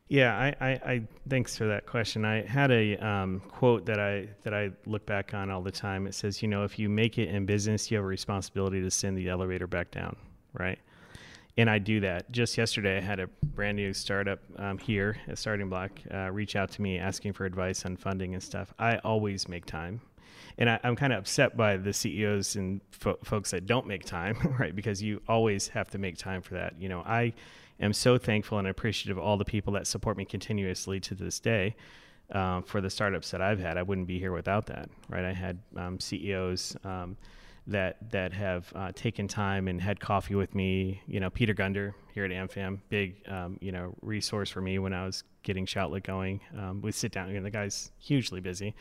Yeah, 0.09 0.37
I, 0.37 0.55
I, 0.61 0.71
I, 0.71 1.03
thanks 1.29 1.57
for 1.57 1.67
that 1.67 1.87
question. 1.87 2.25
I 2.25 2.43
had 2.43 2.71
a 2.71 2.97
um, 2.97 3.41
quote 3.49 3.87
that 3.87 3.99
I 3.99 4.29
that 4.43 4.53
I 4.53 4.71
look 4.85 5.07
back 5.07 5.33
on 5.33 5.51
all 5.51 5.63
the 5.63 5.71
time. 5.71 6.07
It 6.07 6.15
says, 6.15 6.43
you 6.43 6.49
know, 6.49 6.65
if 6.65 6.79
you 6.79 6.89
make 6.89 7.19
it 7.19 7.31
in 7.31 7.47
business, 7.47 7.91
you 7.91 7.97
have 7.97 8.05
a 8.05 8.09
responsibility 8.09 8.83
to 8.83 8.91
send 8.91 9.17
the 9.17 9.29
elevator 9.31 9.67
back 9.67 9.91
down, 9.91 10.17
right? 10.53 10.79
And 11.59 11.69
I 11.69 11.79
do 11.79 12.01
that. 12.01 12.31
Just 12.33 12.57
yesterday, 12.57 12.97
I 12.97 13.01
had 13.01 13.21
a 13.21 13.27
brand 13.27 13.77
new 13.77 13.93
startup 13.93 14.41
um, 14.57 14.79
here 14.79 15.19
at 15.29 15.37
Starting 15.37 15.69
Block 15.69 15.91
uh, 16.13 16.31
reach 16.31 16.57
out 16.57 16.71
to 16.73 16.83
me 16.83 16.99
asking 16.99 17.35
for 17.35 17.45
advice 17.45 17.85
on 17.85 17.97
funding 17.97 18.33
and 18.33 18.43
stuff. 18.43 18.73
I 18.79 18.97
always 18.99 19.49
make 19.49 19.67
time, 19.67 20.01
and 20.57 20.71
I, 20.71 20.81
am 20.83 20.97
kind 20.97 21.13
of 21.13 21.19
upset 21.19 21.55
by 21.55 21.77
the 21.77 21.93
CEOs 21.93 22.57
and 22.57 22.81
fo- 22.91 23.19
folks 23.23 23.51
that 23.51 23.67
don't 23.67 23.87
make 23.87 24.05
time, 24.07 24.57
right? 24.59 24.75
Because 24.75 25.03
you 25.03 25.21
always 25.29 25.69
have 25.69 25.91
to 25.91 25.99
make 25.99 26.17
time 26.17 26.41
for 26.41 26.55
that. 26.55 26.75
You 26.81 26.89
know, 26.89 27.01
I 27.01 27.35
am 27.81 27.93
so 27.93 28.17
thankful 28.17 28.59
and 28.59 28.67
appreciative 28.67 29.19
of 29.19 29.25
all 29.25 29.37
the 29.37 29.45
people 29.45 29.75
that 29.75 29.87
support 29.87 30.17
me 30.17 30.25
continuously 30.25 31.01
to 31.01 31.15
this 31.15 31.39
day. 31.39 31.77
Um, 32.31 32.63
for 32.63 32.81
the 32.81 32.89
startups 32.89 33.31
that 33.33 33.43
I've 33.43 33.59
had, 33.59 33.77
I 33.77 33.83
wouldn't 33.83 34.07
be 34.07 34.19
here 34.19 34.33
without 34.33 34.65
that, 34.67 34.89
right? 35.11 35.25
I 35.25 35.35
had 35.35 35.59
um, 35.77 36.01
CEOs 36.01 36.75
um, 36.83 37.19
that 37.67 38.11
that 38.11 38.33
have 38.33 38.73
uh, 38.75 38.93
taken 38.95 39.29
time 39.29 39.69
and 39.69 39.81
had 39.81 40.01
coffee 40.01 40.35
with 40.35 40.55
me. 40.55 41.03
You 41.07 41.21
know, 41.21 41.31
Peter 41.31 41.55
Gunder 41.55 41.95
here 42.13 42.25
at 42.25 42.31
AmFam, 42.31 42.79
big 42.89 43.23
um, 43.29 43.59
you 43.61 43.73
know 43.73 43.95
resource 44.03 44.51
for 44.51 44.61
me 44.61 44.79
when 44.79 44.93
I 44.93 45.05
was 45.05 45.25
getting 45.43 45.67
Shoutlet 45.67 46.05
going. 46.05 46.41
Um, 46.57 46.81
we 46.83 46.93
sit 46.93 47.13
down, 47.13 47.29
you 47.29 47.35
know, 47.35 47.43
the 47.43 47.51
guy's 47.51 47.91
hugely 47.99 48.41
busy. 48.41 48.75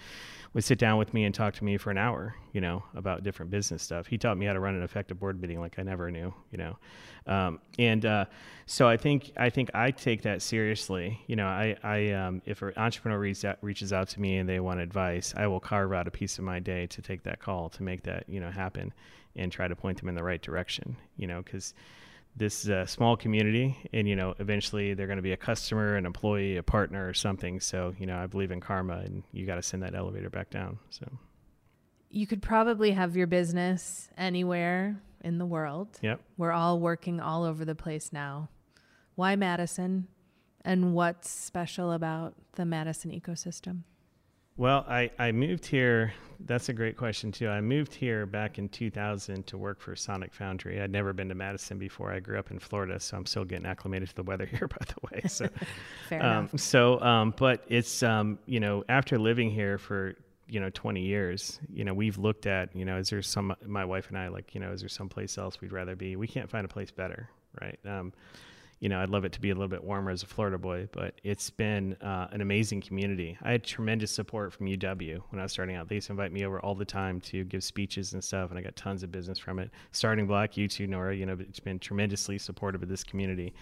Would 0.53 0.63
sit 0.63 0.77
down 0.77 0.97
with 0.97 1.13
me 1.13 1.23
and 1.23 1.33
talk 1.33 1.55
to 1.55 1.63
me 1.63 1.77
for 1.77 1.91
an 1.91 1.97
hour, 1.97 2.35
you 2.53 2.61
know, 2.61 2.83
about 2.95 3.23
different 3.23 3.51
business 3.51 3.81
stuff. 3.81 4.07
He 4.07 4.17
taught 4.17 4.37
me 4.37 4.45
how 4.45 4.53
to 4.53 4.59
run 4.59 4.75
an 4.75 4.83
effective 4.83 5.19
board 5.19 5.41
meeting 5.41 5.59
like 5.59 5.79
I 5.79 5.83
never 5.83 6.11
knew, 6.11 6.33
you 6.51 6.57
know. 6.57 6.77
Um, 7.27 7.59
and 7.79 8.05
uh, 8.05 8.25
so 8.65 8.87
I 8.87 8.97
think 8.97 9.31
I 9.37 9.49
think 9.49 9.71
I 9.73 9.91
take 9.91 10.23
that 10.23 10.41
seriously. 10.41 11.21
You 11.27 11.35
know, 11.35 11.47
I, 11.47 11.75
I 11.83 12.11
um, 12.11 12.41
if 12.45 12.61
an 12.61 12.73
entrepreneur 12.77 13.19
reaches 13.19 13.45
out, 13.45 13.57
reaches 13.61 13.93
out 13.93 14.09
to 14.09 14.21
me 14.21 14.37
and 14.37 14.47
they 14.47 14.59
want 14.59 14.79
advice, 14.79 15.33
I 15.35 15.47
will 15.47 15.59
carve 15.59 15.93
out 15.93 16.07
a 16.07 16.11
piece 16.11 16.37
of 16.37 16.43
my 16.43 16.59
day 16.59 16.87
to 16.87 17.01
take 17.01 17.23
that 17.23 17.39
call 17.39 17.69
to 17.69 17.83
make 17.83 18.03
that 18.03 18.25
you 18.27 18.39
know 18.39 18.51
happen 18.51 18.93
and 19.35 19.51
try 19.51 19.67
to 19.67 19.75
point 19.75 19.99
them 19.99 20.09
in 20.09 20.15
the 20.15 20.23
right 20.23 20.41
direction. 20.41 20.97
You 21.15 21.27
know, 21.27 21.41
because 21.41 21.73
this 22.35 22.67
uh, 22.69 22.85
small 22.85 23.17
community 23.17 23.77
and 23.91 24.07
you 24.07 24.15
know 24.15 24.33
eventually 24.39 24.93
they're 24.93 25.07
going 25.07 25.17
to 25.17 25.23
be 25.23 25.33
a 25.33 25.37
customer 25.37 25.95
an 25.95 26.05
employee 26.05 26.57
a 26.57 26.63
partner 26.63 27.07
or 27.07 27.13
something. 27.13 27.59
So 27.59 27.93
you 27.99 28.05
know 28.05 28.17
i 28.17 28.27
believe 28.27 28.51
in 28.51 28.59
karma 28.59 28.99
and 28.99 29.23
you 29.31 29.45
got 29.45 29.55
to 29.55 29.61
send 29.61 29.83
that 29.83 29.95
elevator 29.95 30.29
back 30.29 30.49
down 30.49 30.79
so. 30.89 31.07
You 32.09 32.27
could 32.27 32.41
probably 32.41 32.91
have 32.91 33.15
your 33.15 33.27
business 33.27 34.09
anywhere 34.17 35.01
in 35.23 35.37
the 35.37 35.45
world. 35.45 35.87
Yep. 36.01 36.19
We're 36.37 36.51
all 36.51 36.79
working 36.79 37.21
all 37.21 37.45
over 37.45 37.63
the 37.63 37.75
place 37.75 38.11
now. 38.11 38.49
Why 39.15 39.35
madison? 39.35 40.07
And 40.63 40.93
what's 40.93 41.29
special 41.29 41.91
about 41.91 42.35
the 42.53 42.65
madison 42.65 43.11
ecosystem 43.11 43.83
well, 44.57 44.85
I, 44.87 45.11
I 45.17 45.31
moved 45.31 45.65
here. 45.65 46.13
That's 46.45 46.69
a 46.69 46.73
great 46.73 46.97
question, 46.97 47.31
too. 47.31 47.47
I 47.47 47.61
moved 47.61 47.93
here 47.93 48.25
back 48.25 48.57
in 48.57 48.67
2000 48.69 49.45
to 49.47 49.57
work 49.57 49.79
for 49.79 49.95
Sonic 49.95 50.33
Foundry. 50.33 50.81
I'd 50.81 50.91
never 50.91 51.13
been 51.13 51.29
to 51.29 51.35
Madison 51.35 51.77
before. 51.77 52.11
I 52.11 52.19
grew 52.19 52.39
up 52.39 52.51
in 52.51 52.59
Florida, 52.59 52.99
so 52.99 53.15
I'm 53.17 53.25
still 53.25 53.45
getting 53.45 53.65
acclimated 53.65 54.09
to 54.09 54.15
the 54.15 54.23
weather 54.23 54.45
here, 54.51 54.67
by 54.67 54.85
the 54.87 54.95
way. 55.11 55.21
So, 55.27 55.47
Fair 56.09 56.23
um, 56.23 56.37
enough. 56.45 56.59
so, 56.59 56.99
um, 57.01 57.33
but 57.37 57.63
it's, 57.67 58.01
um, 58.03 58.39
you 58.45 58.59
know, 58.59 58.83
after 58.89 59.19
living 59.19 59.51
here 59.51 59.77
for, 59.77 60.15
you 60.47 60.59
know, 60.59 60.69
20 60.71 61.01
years, 61.01 61.59
you 61.71 61.83
know, 61.85 61.93
we've 61.93 62.17
looked 62.17 62.47
at, 62.47 62.75
you 62.75 62.85
know, 62.85 62.97
is 62.97 63.09
there 63.09 63.21
some, 63.21 63.55
my 63.65 63.85
wife 63.85 64.09
and 64.09 64.17
I, 64.17 64.27
like, 64.29 64.55
you 64.55 64.61
know, 64.61 64.71
is 64.71 64.81
there 64.81 64.89
someplace 64.89 65.37
else 65.37 65.61
we'd 65.61 65.71
rather 65.71 65.95
be? 65.95 66.15
We 66.15 66.27
can't 66.27 66.49
find 66.49 66.65
a 66.65 66.67
place 66.69 66.91
better, 66.91 67.29
right? 67.61 67.79
Um, 67.85 68.13
you 68.81 68.89
know, 68.89 68.99
I'd 68.99 69.11
love 69.11 69.25
it 69.25 69.31
to 69.33 69.39
be 69.39 69.51
a 69.51 69.53
little 69.53 69.67
bit 69.67 69.83
warmer 69.83 70.09
as 70.09 70.23
a 70.23 70.25
Florida 70.25 70.57
boy, 70.57 70.89
but 70.91 71.13
it's 71.23 71.51
been 71.51 71.93
uh, 72.01 72.27
an 72.31 72.41
amazing 72.41 72.81
community. 72.81 73.37
I 73.43 73.51
had 73.51 73.63
tremendous 73.63 74.11
support 74.11 74.51
from 74.51 74.65
UW 74.65 75.21
when 75.29 75.39
I 75.39 75.43
was 75.43 75.51
starting 75.51 75.75
out. 75.75 75.87
They 75.87 75.95
used 75.95 76.07
to 76.07 76.13
invite 76.13 76.33
me 76.33 76.43
over 76.45 76.59
all 76.59 76.73
the 76.73 76.83
time 76.83 77.21
to 77.21 77.43
give 77.43 77.63
speeches 77.63 78.13
and 78.13 78.23
stuff, 78.23 78.49
and 78.49 78.57
I 78.57 78.63
got 78.63 78.75
tons 78.75 79.03
of 79.03 79.11
business 79.11 79.37
from 79.37 79.59
it. 79.59 79.69
Starting 79.91 80.25
Block, 80.25 80.57
you 80.57 80.67
too, 80.67 80.87
Nora, 80.87 81.15
you 81.15 81.27
know, 81.27 81.37
it's 81.39 81.59
been 81.59 81.77
tremendously 81.77 82.39
supportive 82.39 82.81
of 82.81 82.89
this 82.89 83.03
community. 83.03 83.53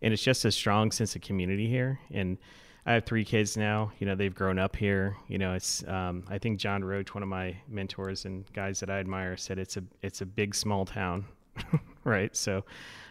And 0.00 0.14
it's 0.14 0.22
just 0.22 0.44
a 0.46 0.50
strong 0.50 0.90
sense 0.90 1.14
of 1.14 1.20
community 1.22 1.68
here. 1.68 2.00
And 2.10 2.38
I 2.86 2.94
have 2.94 3.04
three 3.04 3.26
kids 3.26 3.58
now. 3.58 3.92
You 3.98 4.06
know, 4.06 4.14
they've 4.14 4.34
grown 4.34 4.58
up 4.58 4.74
here. 4.74 5.16
You 5.28 5.38
know, 5.38 5.52
it's 5.52 5.86
um, 5.86 6.24
I 6.28 6.38
think 6.38 6.58
John 6.58 6.82
Roach, 6.82 7.14
one 7.14 7.22
of 7.22 7.28
my 7.28 7.56
mentors 7.68 8.24
and 8.24 8.50
guys 8.54 8.80
that 8.80 8.90
I 8.90 8.98
admire, 8.98 9.36
said 9.36 9.58
it's 9.58 9.76
a 9.76 9.84
it's 10.00 10.22
a 10.22 10.26
big 10.26 10.54
small 10.54 10.84
town, 10.84 11.26
right? 12.04 12.34
So 12.36 12.64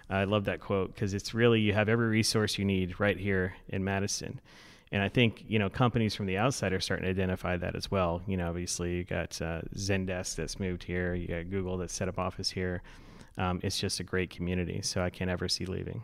I 0.09 0.25
love 0.25 0.45
that 0.45 0.59
quote 0.59 0.93
because 0.93 1.13
it's 1.13 1.33
really 1.33 1.61
you 1.61 1.73
have 1.73 1.87
every 1.87 2.07
resource 2.07 2.57
you 2.57 2.65
need 2.65 2.99
right 2.99 3.17
here 3.17 3.53
in 3.69 3.83
Madison. 3.83 4.41
And 4.91 5.01
I 5.01 5.07
think 5.07 5.45
you 5.47 5.57
know 5.57 5.69
companies 5.69 6.15
from 6.15 6.25
the 6.25 6.37
outside 6.37 6.73
are 6.73 6.81
starting 6.81 7.05
to 7.05 7.09
identify 7.09 7.55
that 7.57 7.75
as 7.75 7.89
well. 7.89 8.21
You 8.27 8.37
know, 8.37 8.49
obviously 8.49 8.97
you 8.97 9.03
got 9.05 9.41
uh, 9.41 9.61
Zendesk 9.75 10.35
that's 10.35 10.59
moved 10.59 10.83
here, 10.83 11.15
you 11.15 11.27
got 11.27 11.49
Google 11.49 11.77
that's 11.77 11.93
set 11.93 12.09
up 12.09 12.19
office 12.19 12.51
here. 12.51 12.81
Um, 13.37 13.61
it's 13.63 13.79
just 13.79 14.01
a 14.01 14.03
great 14.03 14.29
community, 14.29 14.81
so 14.81 15.01
I 15.01 15.09
can't 15.09 15.29
ever 15.29 15.47
see 15.47 15.65
leaving. 15.65 16.03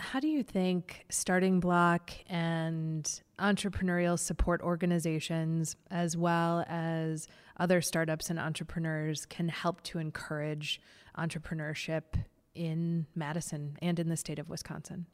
How 0.00 0.18
do 0.18 0.26
you 0.26 0.42
think 0.42 1.04
Starting 1.08 1.60
Block 1.60 2.10
and 2.28 3.08
entrepreneurial 3.38 4.18
support 4.18 4.60
organizations, 4.62 5.76
as 5.90 6.16
well 6.16 6.64
as 6.68 7.28
other 7.58 7.80
startups 7.80 8.30
and 8.30 8.38
entrepreneurs, 8.38 9.24
can 9.26 9.48
help 9.48 9.82
to 9.84 9.98
encourage 9.98 10.80
entrepreneurship 11.18 12.02
in 12.54 13.06
Madison 13.14 13.76
and 13.80 13.98
in 13.98 14.08
the 14.08 14.16
state 14.16 14.38
of 14.38 14.48
Wisconsin? 14.48 15.06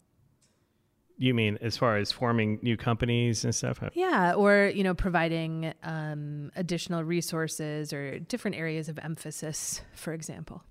You 1.16 1.34
mean 1.34 1.58
as 1.60 1.76
far 1.76 1.98
as 1.98 2.10
forming 2.10 2.58
new 2.62 2.78
companies 2.78 3.44
and 3.44 3.54
stuff? 3.54 3.82
Yeah, 3.92 4.32
or 4.32 4.72
you 4.74 4.82
know, 4.82 4.94
providing 4.94 5.74
um, 5.82 6.50
additional 6.56 7.04
resources 7.04 7.92
or 7.92 8.18
different 8.20 8.56
areas 8.56 8.88
of 8.88 8.98
emphasis, 8.98 9.82
for 9.92 10.14
example. 10.14 10.62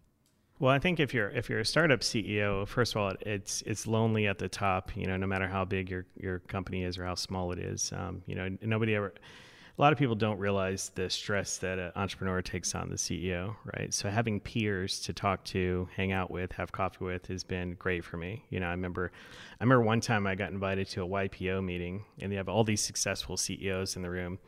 Well, 0.59 0.73
I 0.73 0.79
think 0.79 0.99
if 0.99 1.13
you're 1.13 1.29
if 1.29 1.49
you're 1.49 1.59
a 1.59 1.65
startup 1.65 2.01
CEO, 2.01 2.67
first 2.67 2.93
of 2.93 3.01
all, 3.01 3.13
it's 3.21 3.61
it's 3.65 3.87
lonely 3.87 4.27
at 4.27 4.39
the 4.39 4.49
top. 4.49 4.95
You 4.95 5.05
know, 5.05 5.15
no 5.17 5.25
matter 5.27 5.47
how 5.47 5.63
big 5.65 5.89
your 5.89 6.05
your 6.15 6.39
company 6.39 6.83
is 6.83 6.97
or 6.97 7.05
how 7.05 7.15
small 7.15 7.51
it 7.53 7.59
is. 7.59 7.93
Um, 7.95 8.23
you 8.25 8.35
know, 8.35 8.49
nobody 8.61 8.95
ever. 8.95 9.13
A 9.79 9.81
lot 9.81 9.93
of 9.93 9.97
people 9.97 10.15
don't 10.15 10.39
realize 10.39 10.91
the 10.95 11.09
stress 11.09 11.57
that 11.59 11.79
an 11.79 11.93
entrepreneur 11.95 12.41
takes 12.41 12.75
on 12.75 12.89
the 12.89 12.97
CEO, 12.97 13.55
right? 13.77 13.93
So 13.93 14.09
having 14.09 14.41
peers 14.41 14.99
to 15.03 15.13
talk 15.13 15.45
to, 15.45 15.87
hang 15.95 16.11
out 16.11 16.29
with, 16.29 16.51
have 16.51 16.69
coffee 16.73 17.05
with 17.05 17.27
has 17.27 17.45
been 17.45 17.75
great 17.75 18.03
for 18.03 18.17
me. 18.17 18.43
You 18.49 18.59
know, 18.59 18.67
I 18.67 18.71
remember, 18.71 19.09
I 19.57 19.63
remember 19.63 19.85
one 19.85 20.01
time 20.01 20.27
I 20.27 20.35
got 20.35 20.51
invited 20.51 20.89
to 20.89 21.03
a 21.03 21.07
YPO 21.07 21.63
meeting, 21.63 22.03
and 22.19 22.29
they 22.29 22.35
have 22.35 22.49
all 22.49 22.65
these 22.65 22.81
successful 22.81 23.37
CEOs 23.37 23.95
in 23.95 24.01
the 24.01 24.09
room, 24.09 24.39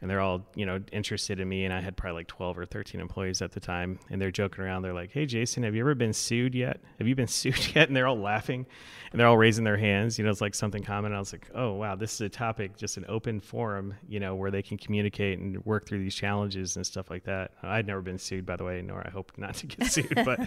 and 0.00 0.10
they're 0.10 0.20
all 0.20 0.44
you 0.54 0.66
know 0.66 0.80
interested 0.92 1.40
in 1.40 1.48
me 1.48 1.64
and 1.64 1.72
i 1.72 1.80
had 1.80 1.96
probably 1.96 2.20
like 2.20 2.26
12 2.26 2.58
or 2.58 2.66
13 2.66 3.00
employees 3.00 3.42
at 3.42 3.52
the 3.52 3.60
time 3.60 3.98
and 4.10 4.20
they're 4.20 4.30
joking 4.30 4.64
around. 4.64 4.82
They're 4.82 4.92
like 4.92 5.12
hey 5.12 5.26
jason 5.26 5.62
have 5.62 5.74
you 5.74 5.80
ever 5.80 5.94
been 5.94 6.12
sued 6.12 6.54
yet? 6.54 6.80
Have 6.98 7.08
you 7.08 7.14
been 7.14 7.26
sued 7.26 7.74
yet? 7.74 7.88
And 7.88 7.96
they're 7.96 8.06
all 8.06 8.18
laughing 8.18 8.66
and 9.12 9.20
they're 9.20 9.26
all 9.26 9.38
raising 9.38 9.64
their 9.64 9.76
hands 9.76 10.18
you 10.18 10.24
know 10.24 10.30
it's 10.30 10.40
like 10.40 10.54
something 10.54 10.82
common. 10.82 11.12
I 11.12 11.18
was 11.18 11.32
like 11.32 11.48
oh 11.54 11.72
wow 11.72 11.96
this 11.96 12.14
is 12.14 12.20
a 12.20 12.28
topic 12.28 12.76
just 12.76 12.96
an 12.96 13.04
open 13.08 13.40
forum 13.40 13.94
you 14.08 14.20
know 14.20 14.34
where 14.34 14.50
they 14.50 14.62
can 14.62 14.76
communicate 14.76 15.38
and 15.38 15.64
work 15.64 15.86
through 15.86 16.00
these 16.00 16.14
challenges 16.14 16.76
and 16.76 16.86
stuff 16.86 17.10
like 17.10 17.24
that. 17.24 17.52
I'd 17.62 17.86
never 17.86 18.02
been 18.02 18.18
sued 18.18 18.46
by 18.46 18.56
the 18.56 18.64
way 18.64 18.82
nor 18.82 19.04
i 19.06 19.10
hope 19.10 19.32
not 19.36 19.54
to 19.56 19.66
get 19.66 19.86
sued 19.92 20.12
but 20.24 20.40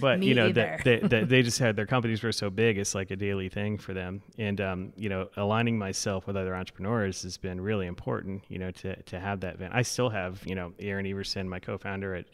but 0.00 0.22
you 0.22 0.34
know 0.34 0.50
that 0.52 0.84
they, 0.84 0.98
they, 0.98 1.24
they 1.32 1.42
just 1.42 1.58
had 1.58 1.76
their 1.76 1.86
companies 1.86 2.22
were 2.22 2.32
so 2.32 2.50
big 2.50 2.78
it's 2.78 2.94
like 2.94 3.10
a 3.10 3.16
daily 3.16 3.48
thing 3.48 3.78
for 3.78 3.94
them. 3.94 4.22
And 4.38 4.60
um, 4.60 4.92
you 4.96 5.08
know 5.08 5.28
aligning 5.36 5.78
myself 5.78 6.26
with 6.26 6.36
other 6.36 6.54
entrepreneurs 6.54 7.22
has 7.22 7.36
been 7.36 7.60
really 7.60 7.86
important 7.86 8.44
you 8.48 8.58
know 8.58 8.61
know, 8.64 8.70
to, 8.70 9.02
to 9.02 9.20
have 9.20 9.40
that 9.40 9.54
event. 9.54 9.72
I 9.74 9.82
still 9.82 10.08
have, 10.10 10.42
you 10.46 10.54
know, 10.54 10.72
Aaron 10.78 11.06
Everson, 11.06 11.48
my 11.48 11.58
co-founder 11.58 12.14
at 12.14 12.26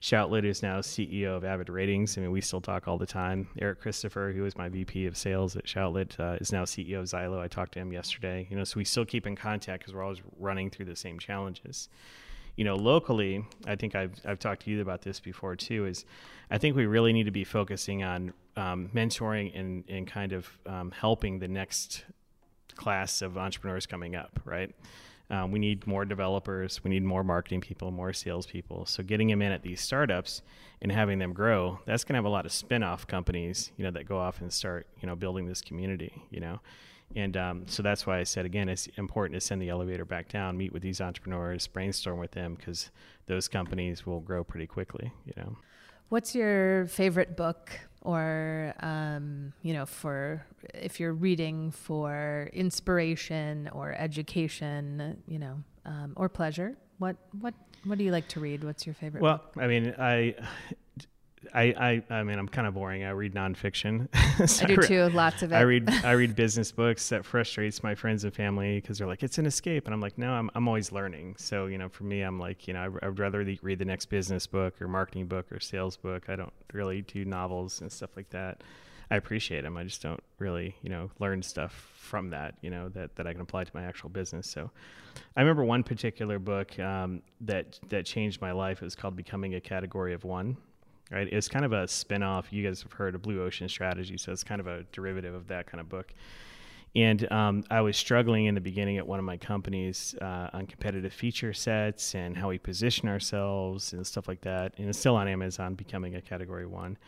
Shoutlet, 0.00 0.44
is 0.44 0.62
now 0.62 0.80
CEO 0.80 1.36
of 1.36 1.44
Avid 1.44 1.68
Ratings. 1.68 2.18
I 2.18 2.22
mean, 2.22 2.30
we 2.30 2.40
still 2.40 2.60
talk 2.60 2.88
all 2.88 2.98
the 2.98 3.06
time. 3.06 3.48
Eric 3.60 3.80
Christopher, 3.80 4.32
who 4.34 4.42
was 4.42 4.56
my 4.56 4.68
VP 4.68 5.06
of 5.06 5.16
sales 5.16 5.56
at 5.56 5.64
Shoutlet, 5.64 6.18
uh, 6.18 6.38
is 6.40 6.52
now 6.52 6.64
CEO 6.64 7.00
of 7.00 7.06
Zylo. 7.06 7.38
I 7.38 7.48
talked 7.48 7.72
to 7.72 7.78
him 7.78 7.92
yesterday. 7.92 8.46
You 8.50 8.56
know, 8.56 8.64
so 8.64 8.78
we 8.78 8.84
still 8.84 9.04
keep 9.04 9.26
in 9.26 9.36
contact 9.36 9.80
because 9.80 9.94
we're 9.94 10.02
always 10.02 10.22
running 10.38 10.70
through 10.70 10.86
the 10.86 10.96
same 10.96 11.18
challenges. 11.18 11.88
You 12.56 12.64
know, 12.64 12.74
locally, 12.74 13.44
I 13.66 13.76
think 13.76 13.94
I've 13.94 14.14
I've 14.26 14.38
talked 14.38 14.62
to 14.64 14.70
you 14.70 14.82
about 14.82 15.02
this 15.02 15.20
before 15.20 15.56
too. 15.56 15.86
Is 15.86 16.04
I 16.50 16.58
think 16.58 16.76
we 16.76 16.84
really 16.84 17.12
need 17.12 17.24
to 17.24 17.30
be 17.30 17.44
focusing 17.44 18.02
on 18.02 18.34
um, 18.56 18.90
mentoring 18.94 19.58
and 19.58 19.84
and 19.88 20.06
kind 20.06 20.32
of 20.32 20.48
um, 20.66 20.90
helping 20.90 21.38
the 21.38 21.48
next 21.48 22.04
class 22.76 23.22
of 23.22 23.38
entrepreneurs 23.38 23.86
coming 23.86 24.16
up, 24.16 24.40
right? 24.44 24.74
Um, 25.30 25.50
we 25.50 25.58
need 25.58 25.86
more 25.86 26.04
developers. 26.04 26.84
We 26.84 26.90
need 26.90 27.02
more 27.02 27.24
marketing 27.24 27.62
people, 27.62 27.90
more 27.90 28.12
salespeople. 28.12 28.86
So 28.86 29.02
getting 29.02 29.28
them 29.28 29.40
in 29.40 29.52
at 29.52 29.62
these 29.62 29.80
startups 29.80 30.42
and 30.82 30.92
having 30.92 31.18
them 31.18 31.32
grow, 31.32 31.80
that's 31.86 32.04
going 32.04 32.14
to 32.14 32.18
have 32.18 32.26
a 32.26 32.28
lot 32.28 32.44
of 32.44 32.52
spin-off 32.52 33.06
companies, 33.06 33.72
you 33.76 33.84
know, 33.84 33.90
that 33.92 34.06
go 34.06 34.18
off 34.18 34.40
and 34.40 34.52
start, 34.52 34.86
you 35.00 35.06
know, 35.06 35.16
building 35.16 35.46
this 35.46 35.62
community, 35.62 36.22
you 36.30 36.40
know. 36.40 36.60
And 37.14 37.36
um, 37.36 37.64
so 37.66 37.82
that's 37.82 38.06
why 38.06 38.18
I 38.18 38.24
said 38.24 38.46
again, 38.46 38.68
it's 38.68 38.86
important 38.96 39.38
to 39.38 39.46
send 39.46 39.60
the 39.60 39.68
elevator 39.68 40.04
back 40.04 40.28
down, 40.28 40.56
meet 40.56 40.72
with 40.72 40.82
these 40.82 41.00
entrepreneurs, 41.00 41.66
brainstorm 41.66 42.18
with 42.18 42.32
them, 42.32 42.54
because 42.54 42.90
those 43.26 43.48
companies 43.48 44.06
will 44.06 44.20
grow 44.20 44.44
pretty 44.44 44.66
quickly, 44.66 45.12
you 45.24 45.32
know. 45.36 45.56
What's 46.08 46.34
your 46.34 46.86
favorite 46.86 47.36
book 47.36 47.70
or 48.02 48.74
um, 48.80 49.52
you 49.62 49.72
know 49.72 49.86
for 49.86 50.44
if 50.74 51.00
you're 51.00 51.12
reading 51.12 51.70
for 51.70 52.50
inspiration 52.52 53.68
or 53.72 53.92
education 53.92 55.22
you 55.26 55.38
know 55.38 55.62
um, 55.84 56.12
or 56.16 56.28
pleasure 56.28 56.76
what 56.98 57.16
what 57.40 57.54
what 57.84 57.98
do 57.98 58.04
you 58.04 58.12
like 58.12 58.28
to 58.28 58.40
read 58.40 58.62
what's 58.64 58.86
your 58.86 58.94
favorite 58.94 59.22
well 59.22 59.38
book? 59.38 59.62
i 59.62 59.66
mean 59.66 59.94
i 59.98 60.34
I, 61.54 62.02
I, 62.10 62.14
I 62.14 62.22
mean, 62.22 62.38
I'm 62.38 62.48
kind 62.48 62.66
of 62.66 62.74
boring. 62.74 63.04
I 63.04 63.10
read 63.10 63.34
nonfiction. 63.34 64.08
so 64.48 64.64
I 64.64 64.66
do 64.66 64.76
too. 64.76 65.08
Lots 65.10 65.42
of 65.42 65.52
it. 65.52 65.56
I 65.56 65.62
read, 65.62 65.88
I 66.04 66.12
read 66.12 66.34
business 66.36 66.72
books. 66.72 67.08
That 67.08 67.24
frustrates 67.24 67.82
my 67.82 67.94
friends 67.94 68.24
and 68.24 68.34
family 68.34 68.80
because 68.80 68.98
they're 68.98 69.06
like, 69.06 69.22
it's 69.22 69.38
an 69.38 69.46
escape, 69.46 69.86
and 69.86 69.94
I'm 69.94 70.00
like, 70.00 70.18
no, 70.18 70.32
I'm, 70.32 70.50
I'm 70.54 70.68
always 70.68 70.92
learning. 70.92 71.36
So 71.38 71.66
you 71.66 71.78
know, 71.78 71.88
for 71.88 72.04
me, 72.04 72.22
I'm 72.22 72.38
like, 72.38 72.66
you 72.66 72.74
know, 72.74 72.80
I, 73.02 73.08
would 73.08 73.18
rather 73.18 73.44
read 73.62 73.78
the 73.78 73.84
next 73.84 74.06
business 74.06 74.46
book 74.46 74.80
or 74.80 74.88
marketing 74.88 75.26
book 75.26 75.50
or 75.52 75.60
sales 75.60 75.96
book. 75.96 76.28
I 76.28 76.36
don't 76.36 76.52
really 76.72 77.02
do 77.02 77.24
novels 77.24 77.80
and 77.80 77.90
stuff 77.90 78.10
like 78.16 78.30
that. 78.30 78.62
I 79.10 79.16
appreciate 79.16 79.60
them. 79.60 79.76
I 79.76 79.84
just 79.84 80.00
don't 80.00 80.22
really, 80.38 80.74
you 80.80 80.88
know, 80.88 81.10
learn 81.18 81.42
stuff 81.42 81.90
from 81.96 82.30
that, 82.30 82.54
you 82.62 82.70
know, 82.70 82.88
that, 82.90 83.14
that 83.16 83.26
I 83.26 83.32
can 83.32 83.42
apply 83.42 83.64
to 83.64 83.70
my 83.74 83.82
actual 83.82 84.08
business. 84.08 84.48
So 84.48 84.70
I 85.36 85.42
remember 85.42 85.64
one 85.64 85.82
particular 85.82 86.38
book 86.38 86.78
um, 86.78 87.20
that, 87.42 87.78
that 87.90 88.06
changed 88.06 88.40
my 88.40 88.52
life. 88.52 88.80
It 88.80 88.84
was 88.86 88.94
called 88.94 89.14
Becoming 89.14 89.54
a 89.54 89.60
Category 89.60 90.14
of 90.14 90.24
One 90.24 90.56
right? 91.12 91.28
It's 91.30 91.48
kind 91.48 91.64
of 91.64 91.72
a 91.72 91.86
spin-off. 91.86 92.52
You 92.52 92.66
guys 92.66 92.82
have 92.82 92.92
heard 92.92 93.14
of 93.14 93.22
Blue 93.22 93.42
Ocean 93.42 93.68
Strategy, 93.68 94.16
so 94.16 94.32
it's 94.32 94.42
kind 94.42 94.60
of 94.60 94.66
a 94.66 94.84
derivative 94.92 95.34
of 95.34 95.48
that 95.48 95.66
kind 95.66 95.80
of 95.80 95.88
book. 95.88 96.12
And 96.94 97.30
um, 97.32 97.64
I 97.70 97.80
was 97.80 97.96
struggling 97.96 98.46
in 98.46 98.54
the 98.54 98.60
beginning 98.60 98.98
at 98.98 99.06
one 99.06 99.18
of 99.18 99.24
my 99.24 99.38
companies 99.38 100.14
uh, 100.20 100.50
on 100.52 100.66
competitive 100.66 101.12
feature 101.12 101.54
sets 101.54 102.14
and 102.14 102.36
how 102.36 102.50
we 102.50 102.58
position 102.58 103.08
ourselves 103.08 103.94
and 103.94 104.06
stuff 104.06 104.28
like 104.28 104.42
that. 104.42 104.74
And 104.76 104.88
it's 104.88 104.98
still 104.98 105.16
on 105.16 105.26
Amazon, 105.26 105.74
becoming 105.74 106.16
a 106.16 106.20
category 106.20 106.66
one. 106.66 106.98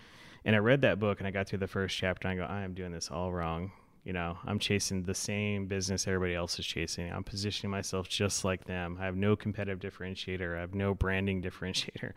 And 0.47 0.57
I 0.57 0.59
read 0.59 0.81
that 0.83 0.99
book 0.99 1.21
and 1.21 1.27
I 1.27 1.31
got 1.31 1.49
through 1.49 1.59
the 1.59 1.67
first 1.67 1.97
chapter 1.97 2.29
and 2.29 2.41
I 2.41 2.47
go, 2.47 2.51
I 2.51 2.63
am 2.63 2.73
doing 2.73 2.93
this 2.93 3.11
all 3.11 3.33
wrong. 3.33 3.73
You 4.05 4.13
know, 4.13 4.39
I'm 4.47 4.59
chasing 4.59 5.03
the 5.03 5.15
same 5.15 5.67
business 5.67 6.07
everybody 6.07 6.35
else 6.35 6.59
is 6.59 6.67
chasing. 6.67 7.11
I'm 7.11 7.25
positioning 7.25 7.71
myself 7.71 8.09
just 8.09 8.45
like 8.45 8.65
them. 8.65 8.99
I 9.01 9.05
have 9.05 9.17
no 9.17 9.37
competitive 9.37 9.81
differentiator. 9.81 10.57
I 10.57 10.61
have 10.61 10.75
no 10.75 10.95
branding 10.95 11.43
differentiator 11.43 12.13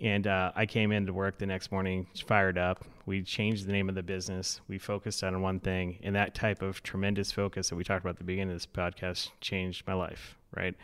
And 0.00 0.26
uh, 0.26 0.52
I 0.54 0.64
came 0.64 0.92
into 0.92 1.12
work 1.12 1.36
the 1.36 1.46
next 1.46 1.70
morning, 1.70 2.06
fired 2.26 2.56
up. 2.56 2.84
We 3.04 3.22
changed 3.22 3.66
the 3.66 3.72
name 3.72 3.88
of 3.90 3.94
the 3.94 4.02
business. 4.02 4.60
We 4.66 4.78
focused 4.78 5.22
on 5.22 5.42
one 5.42 5.60
thing, 5.60 5.98
and 6.02 6.16
that 6.16 6.34
type 6.34 6.62
of 6.62 6.82
tremendous 6.82 7.30
focus 7.32 7.68
that 7.68 7.76
we 7.76 7.84
talked 7.84 8.02
about 8.02 8.10
at 8.10 8.18
the 8.18 8.24
beginning 8.24 8.54
of 8.54 8.56
this 8.56 8.66
podcast 8.66 9.30
changed 9.40 9.86
my 9.86 9.94
life. 9.94 10.36
Right? 10.56 10.74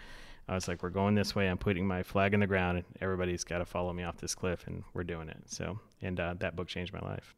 I 0.48 0.54
was 0.54 0.68
like, 0.68 0.82
"We're 0.82 0.90
going 0.90 1.14
this 1.14 1.34
way. 1.34 1.48
I'm 1.48 1.56
putting 1.56 1.86
my 1.86 2.02
flag 2.02 2.34
in 2.34 2.40
the 2.40 2.46
ground, 2.46 2.78
and 2.78 2.86
everybody's 3.00 3.42
got 3.42 3.58
to 3.58 3.64
follow 3.64 3.92
me 3.92 4.02
off 4.02 4.18
this 4.18 4.34
cliff, 4.34 4.66
and 4.66 4.84
we're 4.92 5.04
doing 5.04 5.28
it." 5.28 5.38
So, 5.46 5.78
and 6.02 6.20
uh, 6.20 6.34
that 6.40 6.54
book 6.54 6.68
changed 6.68 6.92
my 6.92 7.00
life. 7.00 7.34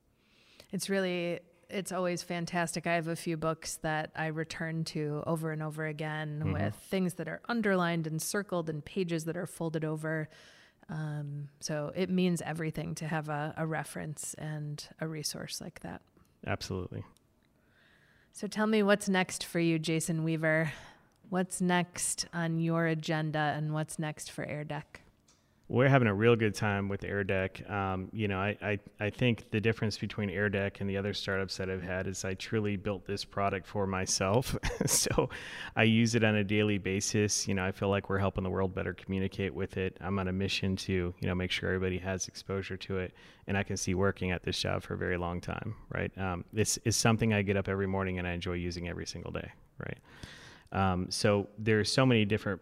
It's 0.72 0.90
really 0.90 1.40
it's 1.70 1.92
always 1.92 2.22
fantastic. 2.22 2.86
I 2.86 2.94
have 2.94 3.08
a 3.08 3.16
few 3.16 3.36
books 3.36 3.76
that 3.82 4.10
I 4.16 4.28
return 4.28 4.84
to 4.84 5.22
over 5.26 5.52
and 5.52 5.62
over 5.62 5.86
again 5.86 6.40
mm-hmm. 6.42 6.52
with 6.52 6.74
things 6.74 7.14
that 7.14 7.28
are 7.28 7.40
underlined 7.48 8.06
and 8.06 8.20
circled 8.20 8.70
and 8.70 8.84
pages 8.84 9.26
that 9.26 9.36
are 9.36 9.46
folded 9.46 9.84
over. 9.84 10.28
Um, 10.88 11.48
so 11.60 11.92
it 11.94 12.08
means 12.08 12.40
everything 12.42 12.94
to 12.96 13.06
have 13.06 13.28
a, 13.28 13.54
a 13.56 13.66
reference 13.66 14.34
and 14.34 14.82
a 15.00 15.06
resource 15.06 15.60
like 15.60 15.80
that. 15.80 16.00
Absolutely. 16.46 17.04
So 18.32 18.46
tell 18.46 18.66
me 18.66 18.82
what's 18.82 19.08
next 19.08 19.44
for 19.44 19.58
you, 19.58 19.78
Jason 19.78 20.24
Weaver. 20.24 20.72
What's 21.28 21.60
next 21.60 22.26
on 22.32 22.58
your 22.58 22.86
agenda 22.86 23.54
and 23.56 23.74
what's 23.74 23.98
next 23.98 24.30
for 24.30 24.46
AirDeck? 24.46 25.02
We're 25.70 25.88
having 25.88 26.08
a 26.08 26.14
real 26.14 26.34
good 26.34 26.54
time 26.54 26.88
with 26.88 27.02
AirDeck. 27.02 27.70
Um, 27.70 28.08
you 28.12 28.26
know, 28.26 28.38
I, 28.38 28.56
I, 28.62 28.78
I 29.00 29.10
think 29.10 29.50
the 29.50 29.60
difference 29.60 29.98
between 29.98 30.30
AirDeck 30.30 30.80
and 30.80 30.88
the 30.88 30.96
other 30.96 31.12
startups 31.12 31.58
that 31.58 31.68
I've 31.68 31.82
had 31.82 32.06
is 32.06 32.24
I 32.24 32.34
truly 32.34 32.76
built 32.76 33.06
this 33.06 33.22
product 33.22 33.66
for 33.66 33.86
myself. 33.86 34.56
so 34.86 35.28
I 35.76 35.82
use 35.82 36.14
it 36.14 36.24
on 36.24 36.36
a 36.36 36.44
daily 36.44 36.78
basis. 36.78 37.46
You 37.46 37.54
know, 37.54 37.64
I 37.64 37.72
feel 37.72 37.90
like 37.90 38.08
we're 38.08 38.18
helping 38.18 38.44
the 38.44 38.50
world 38.50 38.74
better 38.74 38.94
communicate 38.94 39.54
with 39.54 39.76
it. 39.76 39.98
I'm 40.00 40.18
on 40.18 40.28
a 40.28 40.32
mission 40.32 40.74
to, 40.76 40.92
you 40.92 41.28
know, 41.28 41.34
make 41.34 41.50
sure 41.50 41.68
everybody 41.68 41.98
has 41.98 42.28
exposure 42.28 42.78
to 42.78 42.98
it. 42.98 43.12
And 43.46 43.58
I 43.58 43.62
can 43.62 43.76
see 43.76 43.94
working 43.94 44.30
at 44.30 44.42
this 44.42 44.58
job 44.58 44.82
for 44.82 44.94
a 44.94 44.98
very 44.98 45.18
long 45.18 45.38
time, 45.38 45.74
right? 45.90 46.16
Um, 46.16 46.46
this 46.50 46.78
is 46.84 46.96
something 46.96 47.34
I 47.34 47.42
get 47.42 47.58
up 47.58 47.68
every 47.68 47.86
morning 47.86 48.18
and 48.18 48.26
I 48.26 48.32
enjoy 48.32 48.54
using 48.54 48.88
every 48.88 49.06
single 49.06 49.32
day, 49.32 49.52
right? 49.78 49.98
Um, 50.70 51.10
so 51.10 51.48
there's 51.58 51.90
so 51.90 52.04
many 52.04 52.24
different 52.24 52.60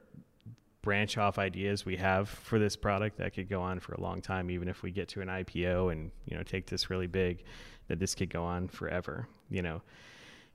branch 0.86 1.18
off 1.18 1.36
ideas 1.36 1.84
we 1.84 1.96
have 1.96 2.28
for 2.28 2.60
this 2.60 2.76
product 2.76 3.18
that 3.18 3.34
could 3.34 3.48
go 3.48 3.60
on 3.60 3.80
for 3.80 3.94
a 3.94 4.00
long 4.00 4.22
time 4.22 4.52
even 4.52 4.68
if 4.68 4.84
we 4.84 4.92
get 4.92 5.08
to 5.08 5.20
an 5.20 5.26
IPO 5.26 5.90
and 5.90 6.12
you 6.26 6.36
know 6.36 6.44
take 6.44 6.64
this 6.66 6.90
really 6.90 7.08
big 7.08 7.42
that 7.88 7.98
this 7.98 8.14
could 8.14 8.30
go 8.30 8.44
on 8.44 8.68
forever 8.68 9.26
you 9.50 9.62
know. 9.62 9.82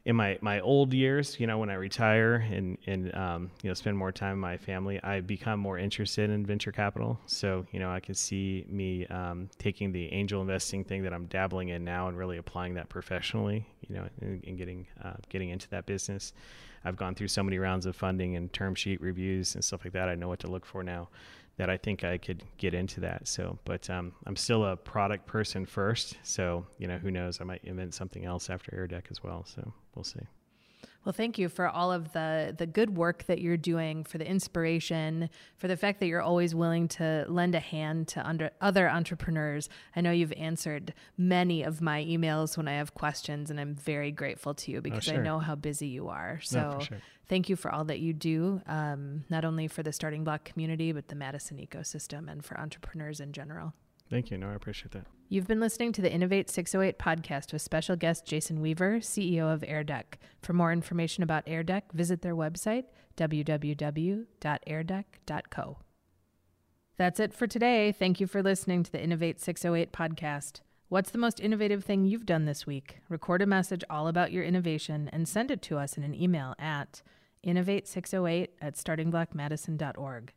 In 0.05 0.15
my 0.15 0.39
my 0.39 0.61
old 0.61 0.93
years 0.93 1.37
you 1.37 1.47
know 1.47 1.57
when 1.57 1.69
I 1.69 1.73
retire 1.73 2.35
and 2.35 2.77
and 2.87 3.13
um, 3.13 3.51
you 3.61 3.69
know 3.69 3.73
spend 3.73 3.97
more 3.97 4.13
time 4.13 4.37
with 4.37 4.41
my 4.41 4.55
family 4.55 5.03
I 5.03 5.19
become 5.19 5.59
more 5.59 5.77
interested 5.77 6.29
in 6.29 6.45
venture 6.45 6.71
capital. 6.71 7.19
So 7.25 7.65
you 7.73 7.79
know 7.81 7.91
I 7.91 7.99
can 7.99 8.15
see 8.15 8.65
me 8.69 9.05
um, 9.07 9.49
taking 9.59 9.91
the 9.91 10.13
angel 10.13 10.39
investing 10.39 10.85
thing 10.85 11.03
that 11.03 11.13
I'm 11.13 11.25
dabbling 11.25 11.69
in 11.69 11.83
now 11.83 12.07
and 12.07 12.17
really 12.17 12.37
applying 12.37 12.75
that 12.75 12.87
professionally 12.87 13.67
you 13.85 13.95
know 13.95 14.07
and, 14.21 14.41
and 14.45 14.57
getting 14.57 14.87
uh, 15.03 15.15
getting 15.27 15.49
into 15.49 15.67
that 15.71 15.85
business 15.85 16.31
I've 16.83 16.97
gone 16.97 17.15
through 17.15 17.27
so 17.27 17.43
many 17.43 17.57
rounds 17.57 17.85
of 17.85 17.95
funding 17.95 18.35
and 18.35 18.51
term 18.51 18.75
sheet 18.75 19.01
reviews 19.01 19.55
and 19.55 19.63
stuff 19.63 19.83
like 19.83 19.93
that. 19.93 20.09
I 20.09 20.15
know 20.15 20.27
what 20.27 20.39
to 20.39 20.47
look 20.47 20.65
for 20.65 20.83
now 20.83 21.09
that 21.57 21.69
I 21.69 21.77
think 21.77 22.03
I 22.03 22.17
could 22.17 22.43
get 22.57 22.73
into 22.73 23.01
that. 23.01 23.27
So, 23.27 23.59
but 23.65 23.89
um, 23.89 24.13
I'm 24.25 24.35
still 24.35 24.65
a 24.65 24.75
product 24.75 25.27
person 25.27 25.65
first. 25.65 26.17
So, 26.23 26.65
you 26.77 26.87
know, 26.87 26.97
who 26.97 27.11
knows? 27.11 27.39
I 27.41 27.43
might 27.43 27.63
invent 27.63 27.93
something 27.93 28.25
else 28.25 28.49
after 28.49 28.71
AirDeck 28.71 29.11
as 29.11 29.21
well. 29.23 29.45
So 29.45 29.73
we'll 29.93 30.03
see. 30.03 30.21
Well, 31.03 31.13
thank 31.13 31.39
you 31.39 31.49
for 31.49 31.67
all 31.67 31.91
of 31.91 32.13
the 32.13 32.53
the 32.55 32.67
good 32.67 32.95
work 32.95 33.25
that 33.25 33.41
you're 33.41 33.57
doing, 33.57 34.03
for 34.03 34.17
the 34.19 34.27
inspiration, 34.27 35.29
for 35.57 35.67
the 35.67 35.77
fact 35.77 35.99
that 35.99 36.07
you're 36.07 36.21
always 36.21 36.53
willing 36.53 36.87
to 36.89 37.25
lend 37.27 37.55
a 37.55 37.59
hand 37.59 38.07
to 38.09 38.27
under 38.27 38.51
other 38.61 38.87
entrepreneurs. 38.87 39.67
I 39.95 40.01
know 40.01 40.11
you've 40.11 40.33
answered 40.33 40.93
many 41.17 41.63
of 41.63 41.81
my 41.81 42.03
emails 42.03 42.55
when 42.55 42.67
I 42.67 42.73
have 42.73 42.93
questions, 42.93 43.49
and 43.49 43.59
I'm 43.59 43.73
very 43.73 44.11
grateful 44.11 44.53
to 44.53 44.71
you 44.71 44.77
oh, 44.77 44.81
because 44.81 45.07
oh, 45.07 45.13
sure. 45.13 45.21
I 45.21 45.23
know 45.23 45.39
how 45.39 45.55
busy 45.55 45.87
you 45.87 46.09
are. 46.09 46.39
So, 46.43 46.71
no, 46.73 46.79
sure. 46.79 46.97
thank 47.27 47.49
you 47.49 47.55
for 47.55 47.71
all 47.71 47.85
that 47.85 47.99
you 47.99 48.13
do, 48.13 48.61
um, 48.67 49.23
not 49.29 49.43
only 49.43 49.67
for 49.67 49.81
the 49.81 49.91
Starting 49.91 50.23
Block 50.23 50.43
community, 50.43 50.91
but 50.91 51.07
the 51.07 51.15
Madison 51.15 51.57
ecosystem 51.57 52.31
and 52.31 52.45
for 52.45 52.59
entrepreneurs 52.59 53.19
in 53.19 53.31
general. 53.31 53.73
Thank 54.11 54.29
you. 54.29 54.37
No, 54.37 54.49
I 54.49 54.53
appreciate 54.53 54.91
that. 54.91 55.07
You've 55.31 55.47
been 55.47 55.59
listening 55.61 55.93
to 55.93 56.01
the 56.01 56.11
Innovate 56.11 56.49
608 56.49 56.99
podcast 56.99 57.53
with 57.53 57.61
special 57.61 57.95
guest 57.95 58.25
Jason 58.25 58.59
Weaver, 58.59 58.99
CEO 58.99 59.43
of 59.43 59.61
AirDeck. 59.61 60.15
For 60.41 60.51
more 60.51 60.73
information 60.73 61.23
about 61.23 61.45
AirDeck, 61.45 61.83
visit 61.93 62.21
their 62.21 62.35
website, 62.35 62.83
www.airdeck.co. 63.15 65.77
That's 66.97 67.19
it 67.21 67.33
for 67.33 67.47
today. 67.47 67.93
Thank 67.93 68.19
you 68.19 68.27
for 68.27 68.43
listening 68.43 68.83
to 68.83 68.91
the 68.91 69.01
Innovate 69.01 69.39
608 69.39 69.93
podcast. 69.93 70.59
What's 70.89 71.11
the 71.11 71.17
most 71.17 71.39
innovative 71.39 71.85
thing 71.85 72.03
you've 72.03 72.25
done 72.25 72.43
this 72.43 72.67
week? 72.67 72.97
Record 73.07 73.41
a 73.41 73.45
message 73.45 73.85
all 73.89 74.09
about 74.09 74.33
your 74.33 74.43
innovation 74.43 75.09
and 75.13 75.29
send 75.29 75.49
it 75.49 75.61
to 75.61 75.77
us 75.77 75.95
in 75.95 76.03
an 76.03 76.13
email 76.13 76.55
at 76.59 77.01
innovate608 77.47 78.49
at 78.61 78.75
startingblockmadison.org. 78.75 80.33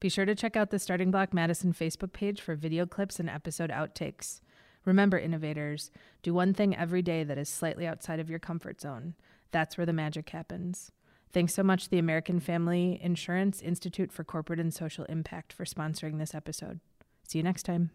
Be 0.00 0.08
sure 0.08 0.24
to 0.24 0.34
check 0.34 0.56
out 0.56 0.70
the 0.70 0.78
Starting 0.78 1.10
Block 1.10 1.32
Madison 1.32 1.72
Facebook 1.72 2.12
page 2.12 2.40
for 2.40 2.54
video 2.54 2.86
clips 2.86 3.18
and 3.18 3.30
episode 3.30 3.70
outtakes. 3.70 4.40
Remember, 4.84 5.18
innovators, 5.18 5.90
do 6.22 6.34
one 6.34 6.52
thing 6.52 6.76
every 6.76 7.00
day 7.00 7.24
that 7.24 7.38
is 7.38 7.48
slightly 7.48 7.86
outside 7.86 8.20
of 8.20 8.28
your 8.28 8.38
comfort 8.38 8.80
zone. 8.80 9.14
That's 9.50 9.78
where 9.78 9.86
the 9.86 9.92
magic 9.92 10.28
happens. 10.30 10.90
Thanks 11.32 11.54
so 11.54 11.62
much 11.62 11.84
to 11.84 11.90
the 11.90 11.98
American 11.98 12.38
Family 12.38 13.00
Insurance 13.02 13.60
Institute 13.62 14.12
for 14.12 14.24
Corporate 14.24 14.60
and 14.60 14.72
Social 14.72 15.04
Impact 15.06 15.52
for 15.52 15.64
sponsoring 15.64 16.18
this 16.18 16.34
episode. 16.34 16.80
See 17.26 17.38
you 17.38 17.44
next 17.44 17.64
time. 17.64 17.90